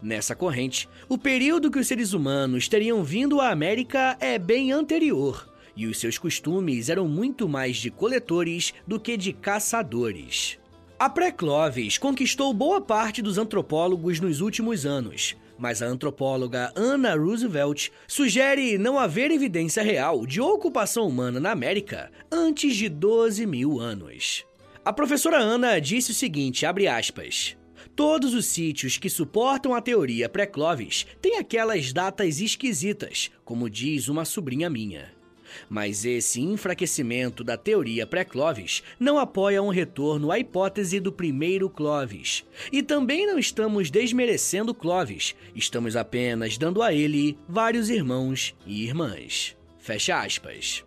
Nessa 0.00 0.34
corrente, 0.34 0.88
o 1.08 1.18
período 1.18 1.70
que 1.70 1.78
os 1.78 1.86
seres 1.88 2.14
humanos 2.14 2.68
teriam 2.68 3.02
vindo 3.02 3.40
à 3.40 3.50
América 3.50 4.16
é 4.20 4.38
bem 4.38 4.72
anterior 4.72 5.52
e 5.76 5.86
os 5.86 5.98
seus 5.98 6.18
costumes 6.18 6.88
eram 6.88 7.08
muito 7.08 7.48
mais 7.48 7.76
de 7.76 7.90
coletores 7.90 8.72
do 8.86 8.98
que 8.98 9.16
de 9.16 9.32
caçadores. 9.32 10.58
A 10.98 11.08
pré-Clovis 11.10 11.98
conquistou 11.98 12.52
boa 12.54 12.80
parte 12.80 13.20
dos 13.20 13.36
antropólogos 13.36 14.20
nos 14.20 14.40
últimos 14.40 14.86
anos, 14.86 15.36
mas 15.58 15.82
a 15.82 15.86
antropóloga 15.86 16.72
Anna 16.76 17.14
Roosevelt 17.14 17.90
sugere 18.06 18.78
não 18.78 18.98
haver 18.98 19.30
evidência 19.30 19.82
real 19.82 20.24
de 20.26 20.40
ocupação 20.40 21.06
humana 21.06 21.40
na 21.40 21.50
América 21.50 22.10
antes 22.30 22.76
de 22.76 22.88
12 22.88 23.46
mil 23.46 23.80
anos. 23.80 24.44
A 24.84 24.92
professora 24.92 25.38
Anna 25.38 25.80
disse 25.80 26.10
o 26.10 26.14
seguinte, 26.14 26.64
aspas, 26.64 27.56
Todos 27.96 28.34
os 28.34 28.46
sítios 28.46 28.98
que 28.98 29.08
suportam 29.08 29.74
a 29.74 29.80
teoria 29.80 30.28
pré-Clovis 30.28 31.06
têm 31.22 31.38
aquelas 31.38 31.92
datas 31.92 32.40
esquisitas, 32.40 33.30
como 33.44 33.70
diz 33.70 34.08
uma 34.08 34.24
sobrinha 34.24 34.68
minha. 34.68 35.12
Mas 35.68 36.04
esse 36.04 36.40
enfraquecimento 36.40 37.42
da 37.42 37.56
teoria 37.56 38.06
pré-Clovis 38.06 38.82
não 38.98 39.18
apoia 39.18 39.62
um 39.62 39.68
retorno 39.68 40.30
à 40.30 40.38
hipótese 40.38 41.00
do 41.00 41.12
primeiro 41.12 41.68
Clovis. 41.68 42.44
E 42.72 42.82
também 42.82 43.26
não 43.26 43.38
estamos 43.38 43.90
desmerecendo 43.90 44.74
Clovis, 44.74 45.34
estamos 45.54 45.96
apenas 45.96 46.58
dando 46.58 46.82
a 46.82 46.92
ele 46.92 47.38
vários 47.48 47.90
irmãos 47.90 48.54
e 48.66 48.84
irmãs. 48.84 49.56
Fecha 49.78 50.20
aspas. 50.20 50.84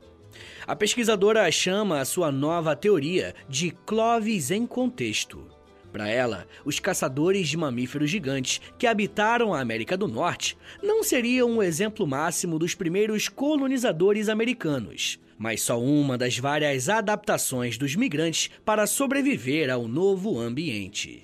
A 0.65 0.75
pesquisadora 0.75 1.49
chama 1.51 1.99
a 1.99 2.05
sua 2.05 2.31
nova 2.31 2.75
teoria 2.75 3.33
de 3.47 3.71
Clovis 3.85 4.51
em 4.51 4.65
contexto. 4.65 5.56
Para 5.97 6.09
ela, 6.09 6.47
os 6.63 6.79
caçadores 6.79 7.49
de 7.49 7.57
mamíferos 7.57 8.11
gigantes 8.11 8.61
que 8.77 8.85
habitaram 8.85 9.51
a 9.51 9.59
América 9.59 9.97
do 9.97 10.07
Norte 10.07 10.55
não 10.83 11.01
seriam 11.01 11.49
um 11.49 11.63
exemplo 11.63 12.05
máximo 12.05 12.59
dos 12.59 12.75
primeiros 12.75 13.27
colonizadores 13.27 14.29
americanos, 14.29 15.19
mas 15.39 15.63
só 15.63 15.81
uma 15.81 16.15
das 16.15 16.37
várias 16.37 16.87
adaptações 16.87 17.79
dos 17.79 17.95
migrantes 17.95 18.51
para 18.63 18.85
sobreviver 18.85 19.71
ao 19.71 19.87
novo 19.87 20.39
ambiente. 20.39 21.23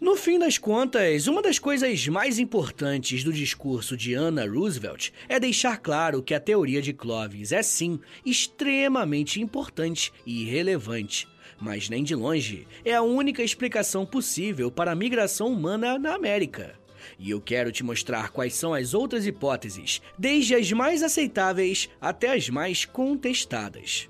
No 0.00 0.16
fim 0.16 0.36
das 0.36 0.58
contas, 0.58 1.28
uma 1.28 1.40
das 1.40 1.60
coisas 1.60 2.08
mais 2.08 2.40
importantes 2.40 3.22
do 3.22 3.32
discurso 3.32 3.96
de 3.96 4.14
Anna 4.14 4.44
Roosevelt 4.48 5.10
é 5.28 5.38
deixar 5.38 5.78
claro 5.78 6.24
que 6.24 6.34
a 6.34 6.40
teoria 6.40 6.82
de 6.82 6.92
Clovis 6.92 7.52
é 7.52 7.62
sim 7.62 8.00
extremamente 8.26 9.40
importante 9.40 10.12
e 10.26 10.42
relevante 10.44 11.28
mas 11.60 11.88
nem 11.88 12.02
de 12.02 12.14
longe 12.14 12.66
é 12.84 12.94
a 12.94 13.02
única 13.02 13.42
explicação 13.42 14.06
possível 14.06 14.70
para 14.70 14.92
a 14.92 14.94
migração 14.94 15.48
humana 15.48 15.98
na 15.98 16.14
América. 16.14 16.74
E 17.18 17.30
eu 17.30 17.40
quero 17.40 17.72
te 17.72 17.82
mostrar 17.82 18.30
quais 18.30 18.54
são 18.54 18.74
as 18.74 18.94
outras 18.94 19.26
hipóteses, 19.26 20.00
desde 20.18 20.54
as 20.54 20.70
mais 20.72 21.02
aceitáveis 21.02 21.88
até 22.00 22.34
as 22.34 22.48
mais 22.48 22.84
contestadas. 22.84 24.08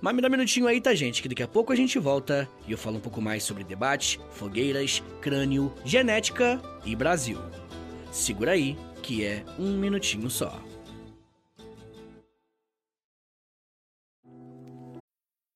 Mas 0.00 0.14
me 0.14 0.22
dá 0.22 0.28
um 0.28 0.30
minutinho 0.30 0.66
aí, 0.66 0.80
tá, 0.80 0.94
gente? 0.94 1.20
Que 1.20 1.28
daqui 1.28 1.42
a 1.42 1.48
pouco 1.48 1.72
a 1.72 1.76
gente 1.76 1.98
volta 1.98 2.48
e 2.66 2.72
eu 2.72 2.78
falo 2.78 2.98
um 2.98 3.00
pouco 3.00 3.20
mais 3.20 3.42
sobre 3.42 3.64
debate, 3.64 4.20
fogueiras, 4.30 5.02
crânio, 5.20 5.72
genética 5.84 6.62
e 6.84 6.94
Brasil. 6.94 7.38
Segura 8.12 8.52
aí, 8.52 8.76
que 9.02 9.24
é 9.24 9.44
um 9.58 9.76
minutinho 9.76 10.30
só. 10.30 10.67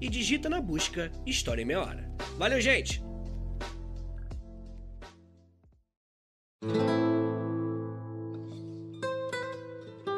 e 0.00 0.08
digita 0.08 0.48
na 0.48 0.60
busca 0.60 1.10
História 1.26 1.62
em 1.62 1.64
Meia 1.64 1.80
Hora. 1.80 2.10
Valeu, 2.36 2.60
gente! 2.60 3.02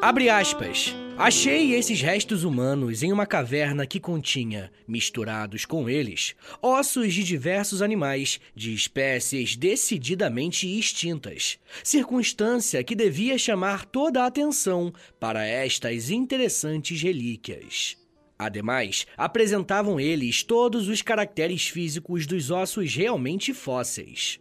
Abre 0.03 0.31
aspas. 0.31 0.95
Achei 1.19 1.75
esses 1.75 2.01
restos 2.01 2.45
humanos 2.45 3.03
em 3.03 3.13
uma 3.13 3.27
caverna 3.27 3.87
que 3.87 4.01
continha, 4.01 4.73
misturados 4.89 5.67
com 5.67 5.91
eles, 5.91 6.35
ossos 6.63 7.13
de 7.13 7.23
diversos 7.23 7.83
animais 7.83 8.41
de 8.55 8.73
espécies 8.73 9.55
decididamente 9.55 10.67
extintas, 10.67 11.59
circunstância 11.85 12.83
que 12.83 12.95
devia 12.95 13.37
chamar 13.37 13.85
toda 13.85 14.23
a 14.23 14.27
atenção 14.27 14.91
para 15.21 15.45
estas 15.45 16.09
interessantes 16.09 17.03
relíquias. 17.03 18.00
Ademais, 18.41 19.07
apresentavam 19.19 20.01
eles 20.01 20.43
todos 20.43 20.89
os 20.89 21.03
caracteres 21.03 21.69
físicos 21.69 22.27
dos 22.27 22.51
ossos 22.51 22.95
realmente 22.95 23.53
fósseis. 23.53 24.41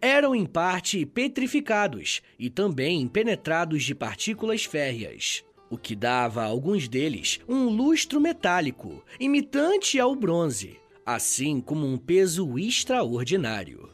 Eram 0.00 0.34
em 0.34 0.46
parte 0.46 1.04
petrificados 1.04 2.22
e 2.38 2.48
também 2.48 3.06
penetrados 3.06 3.84
de 3.84 3.94
partículas 3.94 4.64
férreas, 4.64 5.44
o 5.68 5.76
que 5.76 5.94
dava 5.94 6.40
a 6.40 6.46
alguns 6.46 6.88
deles 6.88 7.38
um 7.46 7.68
lustro 7.68 8.18
metálico, 8.18 9.04
imitante 9.20 10.00
ao 10.00 10.16
bronze, 10.16 10.80
assim 11.04 11.60
como 11.60 11.86
um 11.86 11.98
peso 11.98 12.58
extraordinário. 12.58 13.90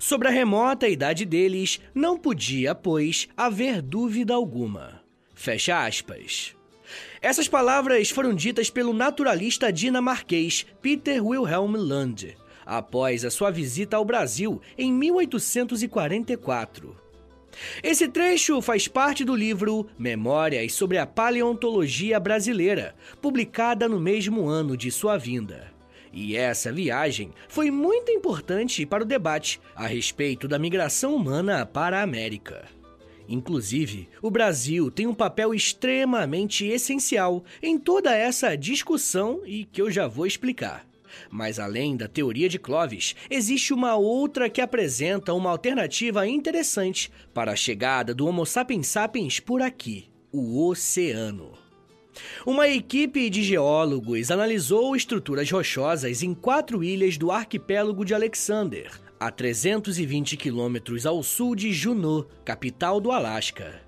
Sobre 0.00 0.28
a 0.28 0.30
remota 0.30 0.88
idade 0.88 1.26
deles, 1.26 1.78
não 1.94 2.16
podia, 2.16 2.74
pois, 2.74 3.28
haver 3.36 3.82
dúvida 3.82 4.32
alguma. 4.32 5.02
Fecha 5.34 5.84
aspas. 5.84 6.56
Essas 7.20 7.48
palavras 7.48 8.10
foram 8.10 8.34
ditas 8.34 8.70
pelo 8.70 8.92
naturalista 8.92 9.72
dinamarquês 9.72 10.66
Peter 10.80 11.24
Wilhelm 11.24 11.76
Lund, 11.76 12.36
após 12.64 13.24
a 13.24 13.30
sua 13.30 13.50
visita 13.50 13.96
ao 13.96 14.04
Brasil 14.04 14.60
em 14.76 14.92
1844. 14.92 17.08
Esse 17.82 18.08
trecho 18.08 18.60
faz 18.60 18.86
parte 18.86 19.24
do 19.24 19.34
livro 19.34 19.88
Memórias 19.98 20.72
sobre 20.72 20.98
a 20.98 21.06
Paleontologia 21.06 22.20
Brasileira, 22.20 22.94
publicada 23.20 23.88
no 23.88 23.98
mesmo 23.98 24.46
ano 24.46 24.76
de 24.76 24.90
sua 24.90 25.16
vinda. 25.16 25.72
E 26.12 26.36
essa 26.36 26.72
viagem 26.72 27.32
foi 27.48 27.70
muito 27.70 28.10
importante 28.10 28.86
para 28.86 29.02
o 29.02 29.06
debate 29.06 29.60
a 29.74 29.86
respeito 29.86 30.48
da 30.48 30.58
migração 30.58 31.14
humana 31.14 31.66
para 31.66 31.98
a 31.98 32.02
América. 32.02 32.77
Inclusive, 33.28 34.08
o 34.22 34.30
Brasil 34.30 34.90
tem 34.90 35.06
um 35.06 35.14
papel 35.14 35.52
extremamente 35.52 36.66
essencial 36.66 37.44
em 37.62 37.78
toda 37.78 38.14
essa 38.14 38.56
discussão 38.56 39.42
e 39.44 39.66
que 39.66 39.82
eu 39.82 39.90
já 39.90 40.08
vou 40.08 40.26
explicar. 40.26 40.86
Mas 41.30 41.58
além 41.58 41.96
da 41.96 42.08
teoria 42.08 42.48
de 42.48 42.58
Clovis, 42.58 43.14
existe 43.28 43.74
uma 43.74 43.96
outra 43.96 44.48
que 44.48 44.60
apresenta 44.60 45.34
uma 45.34 45.50
alternativa 45.50 46.26
interessante 46.26 47.10
para 47.34 47.52
a 47.52 47.56
chegada 47.56 48.14
do 48.14 48.26
Homo 48.26 48.46
sapiens 48.46 48.88
sapiens 48.88 49.40
por 49.40 49.60
aqui: 49.60 50.08
o 50.32 50.66
oceano. 50.66 51.52
Uma 52.44 52.68
equipe 52.68 53.30
de 53.30 53.42
geólogos 53.42 54.30
analisou 54.30 54.96
estruturas 54.96 55.50
rochosas 55.50 56.22
em 56.22 56.34
quatro 56.34 56.82
ilhas 56.82 57.16
do 57.16 57.30
arquipélago 57.30 58.04
de 58.04 58.12
Alexander, 58.12 58.90
a 59.18 59.30
320 59.30 60.36
quilômetros 60.36 61.04
ao 61.06 61.22
sul 61.22 61.54
de 61.54 61.72
Juneau, 61.72 62.26
capital 62.44 63.00
do 63.00 63.10
Alasca. 63.10 63.82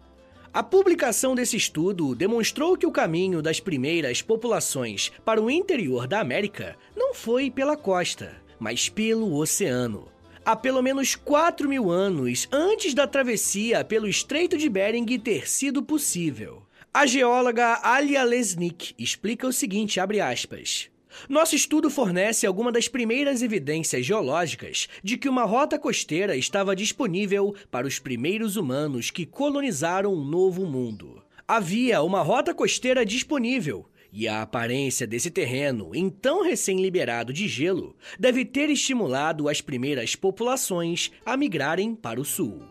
A 0.52 0.62
publicação 0.62 1.34
desse 1.34 1.56
estudo 1.56 2.14
demonstrou 2.14 2.76
que 2.76 2.86
o 2.86 2.90
caminho 2.90 3.40
das 3.40 3.60
primeiras 3.60 4.20
populações 4.20 5.12
para 5.24 5.40
o 5.40 5.48
interior 5.48 6.08
da 6.08 6.20
América 6.20 6.76
não 6.96 7.14
foi 7.14 7.50
pela 7.50 7.76
costa, 7.76 8.36
mas 8.58 8.88
pelo 8.88 9.36
oceano. 9.36 10.08
Há 10.44 10.56
pelo 10.56 10.82
menos 10.82 11.14
4 11.14 11.68
mil 11.68 11.90
anos 11.90 12.48
antes 12.50 12.94
da 12.94 13.06
travessia 13.06 13.84
pelo 13.84 14.08
Estreito 14.08 14.58
de 14.58 14.68
Bering 14.68 15.06
ter 15.18 15.48
sido 15.48 15.82
possível. 15.82 16.62
A 16.92 17.06
geóloga 17.06 17.78
Alia 17.84 18.24
Lesnick 18.24 18.92
explica 18.98 19.46
o 19.46 19.52
seguinte, 19.52 20.00
abre 20.00 20.20
aspas. 20.20 20.90
Nosso 21.28 21.54
estudo 21.54 21.90
fornece 21.90 22.46
alguma 22.46 22.72
das 22.72 22.88
primeiras 22.88 23.42
evidências 23.42 24.04
geológicas 24.04 24.88
de 25.02 25.16
que 25.16 25.28
uma 25.28 25.44
rota 25.44 25.78
costeira 25.78 26.36
estava 26.36 26.76
disponível 26.76 27.54
para 27.70 27.86
os 27.86 27.98
primeiros 27.98 28.56
humanos 28.56 29.10
que 29.10 29.26
colonizaram 29.26 30.14
um 30.14 30.24
novo 30.24 30.66
mundo. 30.66 31.22
Havia 31.46 32.02
uma 32.02 32.22
rota 32.22 32.54
costeira 32.54 33.04
disponível, 33.04 33.86
e 34.12 34.26
a 34.26 34.42
aparência 34.42 35.06
desse 35.06 35.30
terreno, 35.30 35.90
então 35.94 36.42
recém-liberado 36.42 37.32
de 37.32 37.46
gelo, 37.46 37.96
deve 38.18 38.44
ter 38.44 38.70
estimulado 38.70 39.48
as 39.48 39.60
primeiras 39.60 40.16
populações 40.16 41.10
a 41.24 41.36
migrarem 41.36 41.94
para 41.94 42.20
o 42.20 42.24
sul. 42.24 42.62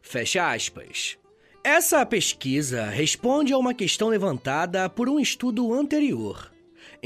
Fecha 0.00 0.52
aspas. 0.52 1.16
Essa 1.62 2.04
pesquisa 2.04 2.86
responde 2.86 3.52
a 3.52 3.58
uma 3.58 3.72
questão 3.72 4.08
levantada 4.08 4.88
por 4.88 5.08
um 5.08 5.18
estudo 5.18 5.72
anterior. 5.72 6.53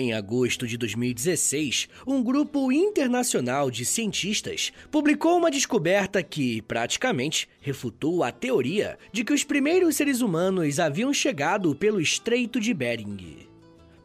Em 0.00 0.12
agosto 0.12 0.64
de 0.64 0.78
2016, 0.78 1.88
um 2.06 2.22
grupo 2.22 2.70
internacional 2.70 3.68
de 3.68 3.84
cientistas 3.84 4.72
publicou 4.92 5.36
uma 5.36 5.50
descoberta 5.50 6.22
que, 6.22 6.62
praticamente, 6.62 7.48
refutou 7.60 8.22
a 8.22 8.30
teoria 8.30 8.96
de 9.12 9.24
que 9.24 9.32
os 9.32 9.42
primeiros 9.42 9.96
seres 9.96 10.20
humanos 10.20 10.78
haviam 10.78 11.12
chegado 11.12 11.74
pelo 11.74 12.00
Estreito 12.00 12.60
de 12.60 12.72
Bering. 12.72 13.48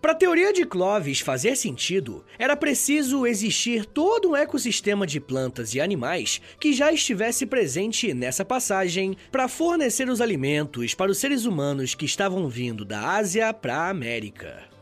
Para 0.01 0.13
a 0.13 0.15
teoria 0.15 0.51
de 0.51 0.65
Clovis 0.65 1.19
fazer 1.19 1.55
sentido, 1.55 2.25
era 2.39 2.55
preciso 2.55 3.27
existir 3.27 3.85
todo 3.85 4.31
um 4.31 4.35
ecossistema 4.35 5.05
de 5.05 5.19
plantas 5.19 5.75
e 5.75 5.79
animais 5.79 6.41
que 6.59 6.73
já 6.73 6.91
estivesse 6.91 7.45
presente 7.45 8.15
nessa 8.15 8.43
passagem 8.43 9.15
para 9.31 9.47
fornecer 9.47 10.09
os 10.09 10.21
alimentos 10.21 10.95
para 10.95 11.11
os 11.11 11.19
seres 11.19 11.45
humanos 11.45 11.93
que 11.93 12.05
estavam 12.05 12.49
vindo 12.49 12.83
da 12.83 13.11
Ásia 13.11 13.53
para 13.53 13.77
a 13.77 13.89
América. 13.91 14.72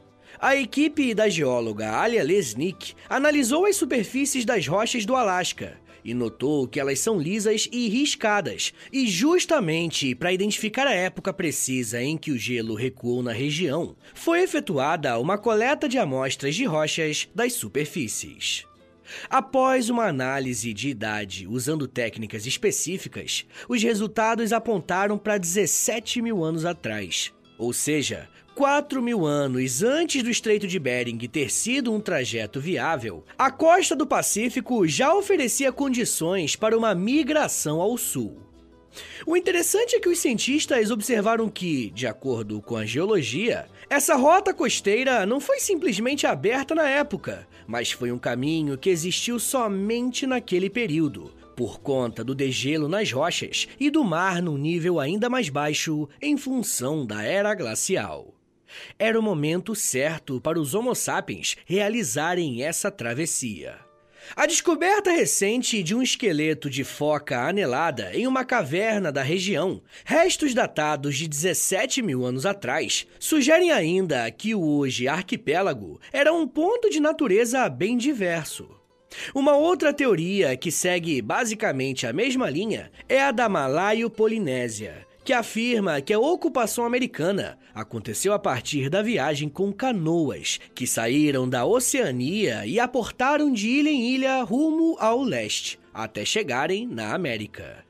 A 0.43 0.55
equipe 0.55 1.13
da 1.13 1.29
geóloga 1.29 1.91
Alia 1.91 2.23
Lesnick 2.23 2.95
analisou 3.07 3.67
as 3.67 3.75
superfícies 3.75 4.43
das 4.43 4.65
rochas 4.65 5.05
do 5.05 5.15
Alasca 5.15 5.77
e 6.03 6.15
notou 6.15 6.67
que 6.67 6.79
elas 6.79 6.99
são 6.99 7.19
lisas 7.19 7.69
e 7.71 7.87
riscadas, 7.87 8.73
e 8.91 9.05
justamente 9.05 10.15
para 10.15 10.33
identificar 10.33 10.87
a 10.87 10.95
época 10.95 11.31
precisa 11.31 12.01
em 12.01 12.17
que 12.17 12.31
o 12.31 12.39
gelo 12.39 12.73
recuou 12.73 13.21
na 13.21 13.31
região, 13.31 13.95
foi 14.15 14.41
efetuada 14.41 15.19
uma 15.19 15.37
coleta 15.37 15.87
de 15.87 15.99
amostras 15.99 16.55
de 16.55 16.65
rochas 16.65 17.29
das 17.35 17.53
superfícies. 17.53 18.65
Após 19.29 19.91
uma 19.91 20.07
análise 20.07 20.73
de 20.73 20.89
idade 20.89 21.45
usando 21.45 21.87
técnicas 21.87 22.47
específicas, 22.47 23.45
os 23.69 23.83
resultados 23.83 24.51
apontaram 24.51 25.19
para 25.19 25.37
17 25.37 26.19
mil 26.19 26.43
anos 26.43 26.65
atrás. 26.65 27.31
Ou 27.59 27.71
seja, 27.71 28.27
4 28.53 29.01
mil 29.01 29.25
anos 29.25 29.81
antes 29.81 30.21
do 30.21 30.29
Estreito 30.29 30.67
de 30.67 30.77
Bering 30.77 31.17
ter 31.19 31.49
sido 31.49 31.93
um 31.93 32.01
trajeto 32.01 32.59
viável, 32.59 33.23
a 33.37 33.49
costa 33.49 33.95
do 33.95 34.05
Pacífico 34.05 34.85
já 34.85 35.15
oferecia 35.15 35.71
condições 35.71 36.55
para 36.55 36.77
uma 36.77 36.93
migração 36.93 37.79
ao 37.79 37.97
sul. 37.97 38.41
O 39.25 39.37
interessante 39.37 39.95
é 39.95 40.01
que 40.01 40.09
os 40.09 40.19
cientistas 40.19 40.91
observaram 40.91 41.47
que, 41.47 41.91
de 41.91 42.05
acordo 42.05 42.61
com 42.61 42.75
a 42.75 42.85
geologia, 42.85 43.67
essa 43.89 44.15
rota 44.15 44.53
costeira 44.53 45.25
não 45.25 45.39
foi 45.39 45.59
simplesmente 45.59 46.27
aberta 46.27 46.75
na 46.75 46.89
época, 46.89 47.47
mas 47.65 47.93
foi 47.93 48.11
um 48.11 48.19
caminho 48.19 48.77
que 48.77 48.89
existiu 48.89 49.39
somente 49.39 50.27
naquele 50.27 50.69
período, 50.69 51.31
por 51.55 51.79
conta 51.79 52.21
do 52.21 52.35
degelo 52.35 52.89
nas 52.89 53.13
rochas 53.13 53.65
e 53.79 53.89
do 53.89 54.03
mar 54.03 54.41
num 54.41 54.57
nível 54.57 54.99
ainda 54.99 55.29
mais 55.29 55.47
baixo 55.47 56.09
em 56.21 56.35
função 56.35 57.05
da 57.05 57.23
era 57.23 57.55
glacial. 57.55 58.40
Era 58.97 59.19
o 59.19 59.23
momento 59.23 59.75
certo 59.75 60.39
para 60.41 60.59
os 60.59 60.73
Homo 60.73 60.95
sapiens 60.95 61.55
realizarem 61.65 62.63
essa 62.63 62.91
travessia. 62.91 63.91
A 64.35 64.45
descoberta 64.45 65.11
recente 65.11 65.83
de 65.83 65.95
um 65.95 66.01
esqueleto 66.01 66.69
de 66.69 66.83
foca 66.83 67.47
anelada 67.47 68.11
em 68.13 68.27
uma 68.27 68.45
caverna 68.45 69.11
da 69.11 69.21
região, 69.21 69.81
restos 70.05 70.53
datados 70.53 71.17
de 71.17 71.27
17 71.27 72.01
mil 72.01 72.25
anos 72.25 72.45
atrás, 72.45 73.05
sugerem 73.19 73.71
ainda 73.71 74.29
que 74.31 74.55
o 74.55 74.63
hoje 74.63 75.07
arquipélago 75.07 75.99
era 76.13 76.31
um 76.31 76.47
ponto 76.47 76.89
de 76.89 76.99
natureza 76.99 77.67
bem 77.67 77.97
diverso. 77.97 78.69
Uma 79.35 79.55
outra 79.55 79.91
teoria 79.91 80.55
que 80.55 80.71
segue 80.71 81.21
basicamente 81.21 82.07
a 82.07 82.13
mesma 82.13 82.49
linha 82.49 82.89
é 83.09 83.21
a 83.21 83.31
da 83.31 83.49
Malaio-Polinésia, 83.49 85.05
que 85.23 85.33
afirma 85.33 86.01
que 86.01 86.13
a 86.13 86.19
ocupação 86.19 86.85
americana 86.85 87.57
aconteceu 87.73 88.33
a 88.33 88.39
partir 88.39 88.89
da 88.89 89.01
viagem 89.01 89.47
com 89.47 89.71
canoas, 89.71 90.59
que 90.73 90.87
saíram 90.87 91.47
da 91.47 91.65
Oceania 91.65 92.65
e 92.65 92.79
aportaram 92.79 93.51
de 93.51 93.67
ilha 93.69 93.89
em 93.89 94.09
ilha 94.13 94.43
rumo 94.43 94.97
ao 94.99 95.21
leste, 95.21 95.79
até 95.93 96.25
chegarem 96.25 96.87
na 96.87 97.13
América. 97.13 97.85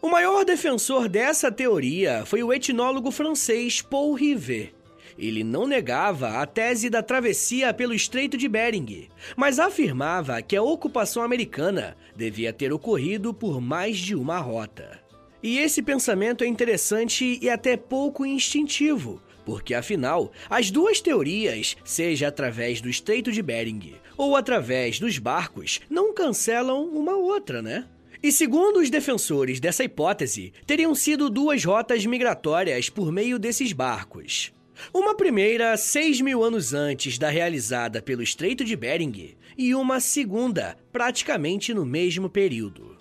O 0.00 0.08
maior 0.08 0.44
defensor 0.44 1.08
dessa 1.08 1.50
teoria 1.50 2.24
foi 2.24 2.42
o 2.42 2.52
etnólogo 2.52 3.10
francês 3.10 3.82
Paul 3.82 4.14
Rivet. 4.14 4.72
Ele 5.18 5.42
não 5.42 5.66
negava 5.66 6.42
a 6.42 6.46
tese 6.46 6.90
da 6.90 7.02
travessia 7.02 7.72
pelo 7.72 7.94
Estreito 7.94 8.36
de 8.36 8.46
Bering, 8.48 9.08
mas 9.34 9.58
afirmava 9.58 10.42
que 10.42 10.54
a 10.54 10.62
ocupação 10.62 11.22
americana 11.22 11.96
devia 12.14 12.52
ter 12.52 12.72
ocorrido 12.72 13.32
por 13.32 13.60
mais 13.60 13.96
de 13.96 14.14
uma 14.14 14.38
rota. 14.38 15.05
E 15.46 15.60
esse 15.60 15.80
pensamento 15.80 16.42
é 16.42 16.46
interessante 16.48 17.38
e 17.40 17.48
até 17.48 17.76
pouco 17.76 18.26
instintivo, 18.26 19.22
porque 19.44 19.74
afinal, 19.74 20.32
as 20.50 20.72
duas 20.72 21.00
teorias, 21.00 21.76
seja 21.84 22.26
através 22.26 22.80
do 22.80 22.90
Estreito 22.90 23.30
de 23.30 23.40
Bering 23.42 23.94
ou 24.16 24.34
através 24.34 24.98
dos 24.98 25.18
barcos, 25.18 25.80
não 25.88 26.12
cancelam 26.12 26.86
uma 26.86 27.14
outra, 27.14 27.62
né? 27.62 27.86
E 28.20 28.32
segundo 28.32 28.80
os 28.80 28.90
defensores 28.90 29.60
dessa 29.60 29.84
hipótese, 29.84 30.52
teriam 30.66 30.96
sido 30.96 31.30
duas 31.30 31.64
rotas 31.64 32.04
migratórias 32.04 32.90
por 32.90 33.12
meio 33.12 33.38
desses 33.38 33.72
barcos. 33.72 34.52
Uma 34.92 35.14
primeira, 35.14 35.76
seis 35.76 36.20
mil 36.20 36.42
anos 36.42 36.74
antes 36.74 37.18
da 37.18 37.30
realizada 37.30 38.02
pelo 38.02 38.20
Estreito 38.20 38.64
de 38.64 38.74
Bering, 38.74 39.36
e 39.56 39.76
uma 39.76 40.00
segunda, 40.00 40.76
praticamente 40.90 41.72
no 41.72 41.86
mesmo 41.86 42.28
período. 42.28 42.95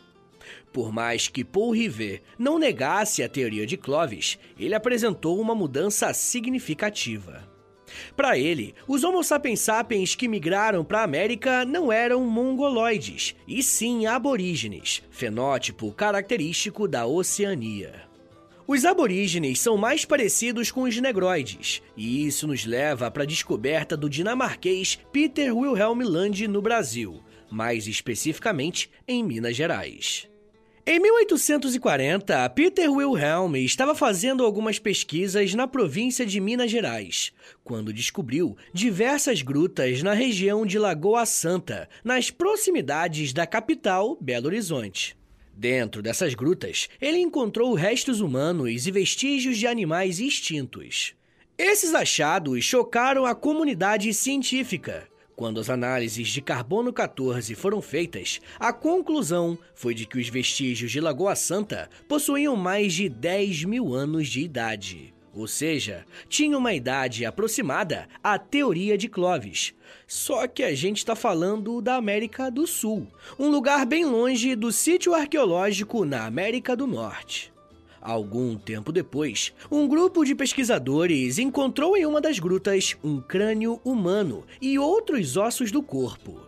Por 0.75 0.91
mais 0.91 1.29
que 1.29 1.41
Paul 1.41 1.71
Rivet 1.71 2.21
não 2.37 2.59
negasse 2.59 3.23
a 3.23 3.29
teoria 3.29 3.65
de 3.65 3.77
Clovis, 3.77 4.37
ele 4.59 4.75
apresentou 4.75 5.39
uma 5.39 5.55
mudança 5.55 6.13
significativa. 6.13 7.47
Para 8.13 8.37
ele, 8.37 8.75
os 8.85 9.01
Homo 9.01 9.23
sapiens 9.23 9.61
sapiens 9.61 10.15
que 10.15 10.27
migraram 10.27 10.83
para 10.83 10.99
a 10.99 11.03
América 11.05 11.63
não 11.63 11.93
eram 11.93 12.25
mongoloides, 12.25 13.37
e 13.47 13.63
sim 13.63 14.05
aborígenes, 14.05 15.01
fenótipo 15.09 15.93
característico 15.93 16.89
da 16.89 17.05
Oceania. 17.05 18.01
Os 18.67 18.83
aborígenes 18.83 19.61
são 19.61 19.77
mais 19.77 20.03
parecidos 20.03 20.71
com 20.71 20.81
os 20.81 20.97
negroides, 20.97 21.81
e 21.95 22.27
isso 22.27 22.45
nos 22.45 22.65
leva 22.65 23.09
para 23.09 23.23
a 23.23 23.25
descoberta 23.25 23.95
do 23.95 24.09
dinamarquês 24.09 24.99
Peter 25.09 25.55
Wilhelm 25.55 26.01
Land 26.01 26.45
no 26.49 26.61
Brasil, 26.61 27.23
mais 27.49 27.87
especificamente 27.87 28.91
em 29.07 29.23
Minas 29.23 29.55
Gerais. 29.55 30.27
Em 30.87 30.99
1840, 30.99 32.47
Peter 32.51 32.91
Wilhelm 32.91 33.55
estava 33.55 33.95
fazendo 33.95 34.45
algumas 34.45 34.77
pesquisas 34.77 35.55
na 35.55 35.67
província 35.67 36.23
de 36.23 36.39
Minas 36.39 36.69
Gerais, 36.69 37.33
quando 37.63 37.91
descobriu 37.91 38.55
diversas 38.71 39.41
grutas 39.41 40.03
na 40.03 40.13
região 40.13 40.63
de 40.63 40.77
Lagoa 40.77 41.25
Santa, 41.25 41.89
nas 42.03 42.29
proximidades 42.29 43.33
da 43.33 43.47
capital, 43.47 44.15
Belo 44.21 44.45
Horizonte. 44.45 45.17
Dentro 45.57 46.03
dessas 46.03 46.35
grutas, 46.35 46.87
ele 47.01 47.17
encontrou 47.17 47.73
restos 47.73 48.21
humanos 48.21 48.85
e 48.85 48.91
vestígios 48.91 49.57
de 49.57 49.65
animais 49.65 50.19
extintos. 50.19 51.15
Esses 51.57 51.95
achados 51.95 52.63
chocaram 52.63 53.25
a 53.25 53.33
comunidade 53.33 54.13
científica, 54.13 55.07
quando 55.35 55.59
as 55.59 55.69
análises 55.69 56.29
de 56.29 56.41
carbono 56.41 56.93
14 56.93 57.53
foram 57.55 57.81
feitas, 57.81 58.39
a 58.59 58.71
conclusão 58.71 59.57
foi 59.73 59.93
de 59.93 60.05
que 60.05 60.17
os 60.17 60.29
vestígios 60.29 60.91
de 60.91 61.01
Lagoa 61.01 61.35
Santa 61.35 61.89
possuíam 62.07 62.55
mais 62.55 62.93
de 62.93 63.09
10 63.09 63.65
mil 63.65 63.93
anos 63.93 64.27
de 64.27 64.41
idade. 64.41 65.13
Ou 65.33 65.47
seja, 65.47 66.05
tinham 66.29 66.59
uma 66.59 66.73
idade 66.73 67.25
aproximada 67.25 68.07
à 68.23 68.39
teoria 68.39 68.97
de 68.97 69.09
Clovis. 69.09 69.73
Só 70.07 70.47
que 70.47 70.63
a 70.63 70.73
gente 70.73 70.99
está 70.99 71.13
falando 71.13 71.81
da 71.81 71.95
América 71.95 72.49
do 72.49 72.65
Sul, 72.65 73.05
um 73.37 73.49
lugar 73.49 73.85
bem 73.85 74.05
longe 74.05 74.55
do 74.55 74.71
sítio 74.71 75.13
arqueológico 75.13 76.05
na 76.05 76.25
América 76.25 76.73
do 76.73 76.87
Norte. 76.87 77.54
Algum 78.05 78.55
tempo 78.55 78.91
depois, 78.91 79.51
um 79.71 79.87
grupo 79.87 80.23
de 80.23 80.35
pesquisadores 80.35 81.39
encontrou 81.39 81.97
em 81.97 82.05
uma 82.05 82.21
das 82.21 82.37
grutas 82.37 82.95
um 83.03 83.19
crânio 83.19 83.81
humano 83.83 84.45
e 84.61 84.77
outros 84.77 85.37
ossos 85.37 85.71
do 85.71 85.81
corpo. 85.81 86.39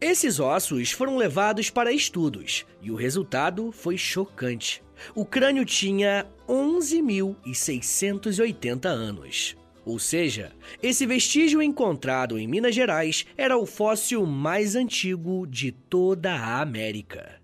Esses 0.00 0.38
ossos 0.38 0.92
foram 0.92 1.16
levados 1.16 1.70
para 1.70 1.90
estudos 1.90 2.64
e 2.80 2.92
o 2.92 2.94
resultado 2.94 3.72
foi 3.72 3.98
chocante. 3.98 4.80
O 5.12 5.26
crânio 5.26 5.64
tinha 5.64 6.24
11.680 6.48 8.86
anos. 8.86 9.56
Ou 9.84 9.98
seja, 9.98 10.52
esse 10.80 11.04
vestígio 11.04 11.60
encontrado 11.60 12.38
em 12.38 12.46
Minas 12.46 12.76
Gerais 12.76 13.26
era 13.36 13.58
o 13.58 13.66
fóssil 13.66 14.24
mais 14.24 14.76
antigo 14.76 15.48
de 15.48 15.72
toda 15.72 16.32
a 16.32 16.60
América. 16.60 17.41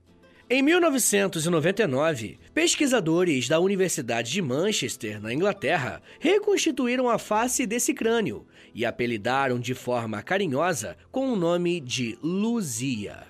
Em 0.50 0.62
1999, 0.62 2.38
pesquisadores 2.54 3.50
da 3.50 3.60
Universidade 3.60 4.32
de 4.32 4.40
Manchester, 4.40 5.20
na 5.20 5.30
Inglaterra, 5.30 6.00
reconstituíram 6.18 7.06
a 7.06 7.18
face 7.18 7.66
desse 7.66 7.92
crânio 7.92 8.46
e 8.74 8.86
apelidaram 8.86 9.60
de 9.60 9.74
forma 9.74 10.22
carinhosa 10.22 10.96
com 11.12 11.30
o 11.30 11.36
nome 11.36 11.80
de 11.80 12.18
Luzia. 12.22 13.26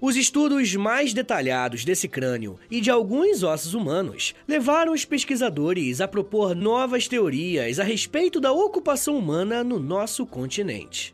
Os 0.00 0.14
estudos 0.14 0.72
mais 0.76 1.12
detalhados 1.12 1.84
desse 1.84 2.06
crânio 2.06 2.56
e 2.70 2.80
de 2.80 2.88
alguns 2.88 3.42
ossos 3.42 3.74
humanos 3.74 4.32
levaram 4.46 4.92
os 4.92 5.04
pesquisadores 5.04 6.00
a 6.00 6.06
propor 6.06 6.54
novas 6.54 7.08
teorias 7.08 7.80
a 7.80 7.82
respeito 7.82 8.38
da 8.40 8.52
ocupação 8.52 9.18
humana 9.18 9.64
no 9.64 9.80
nosso 9.80 10.24
continente. 10.24 11.12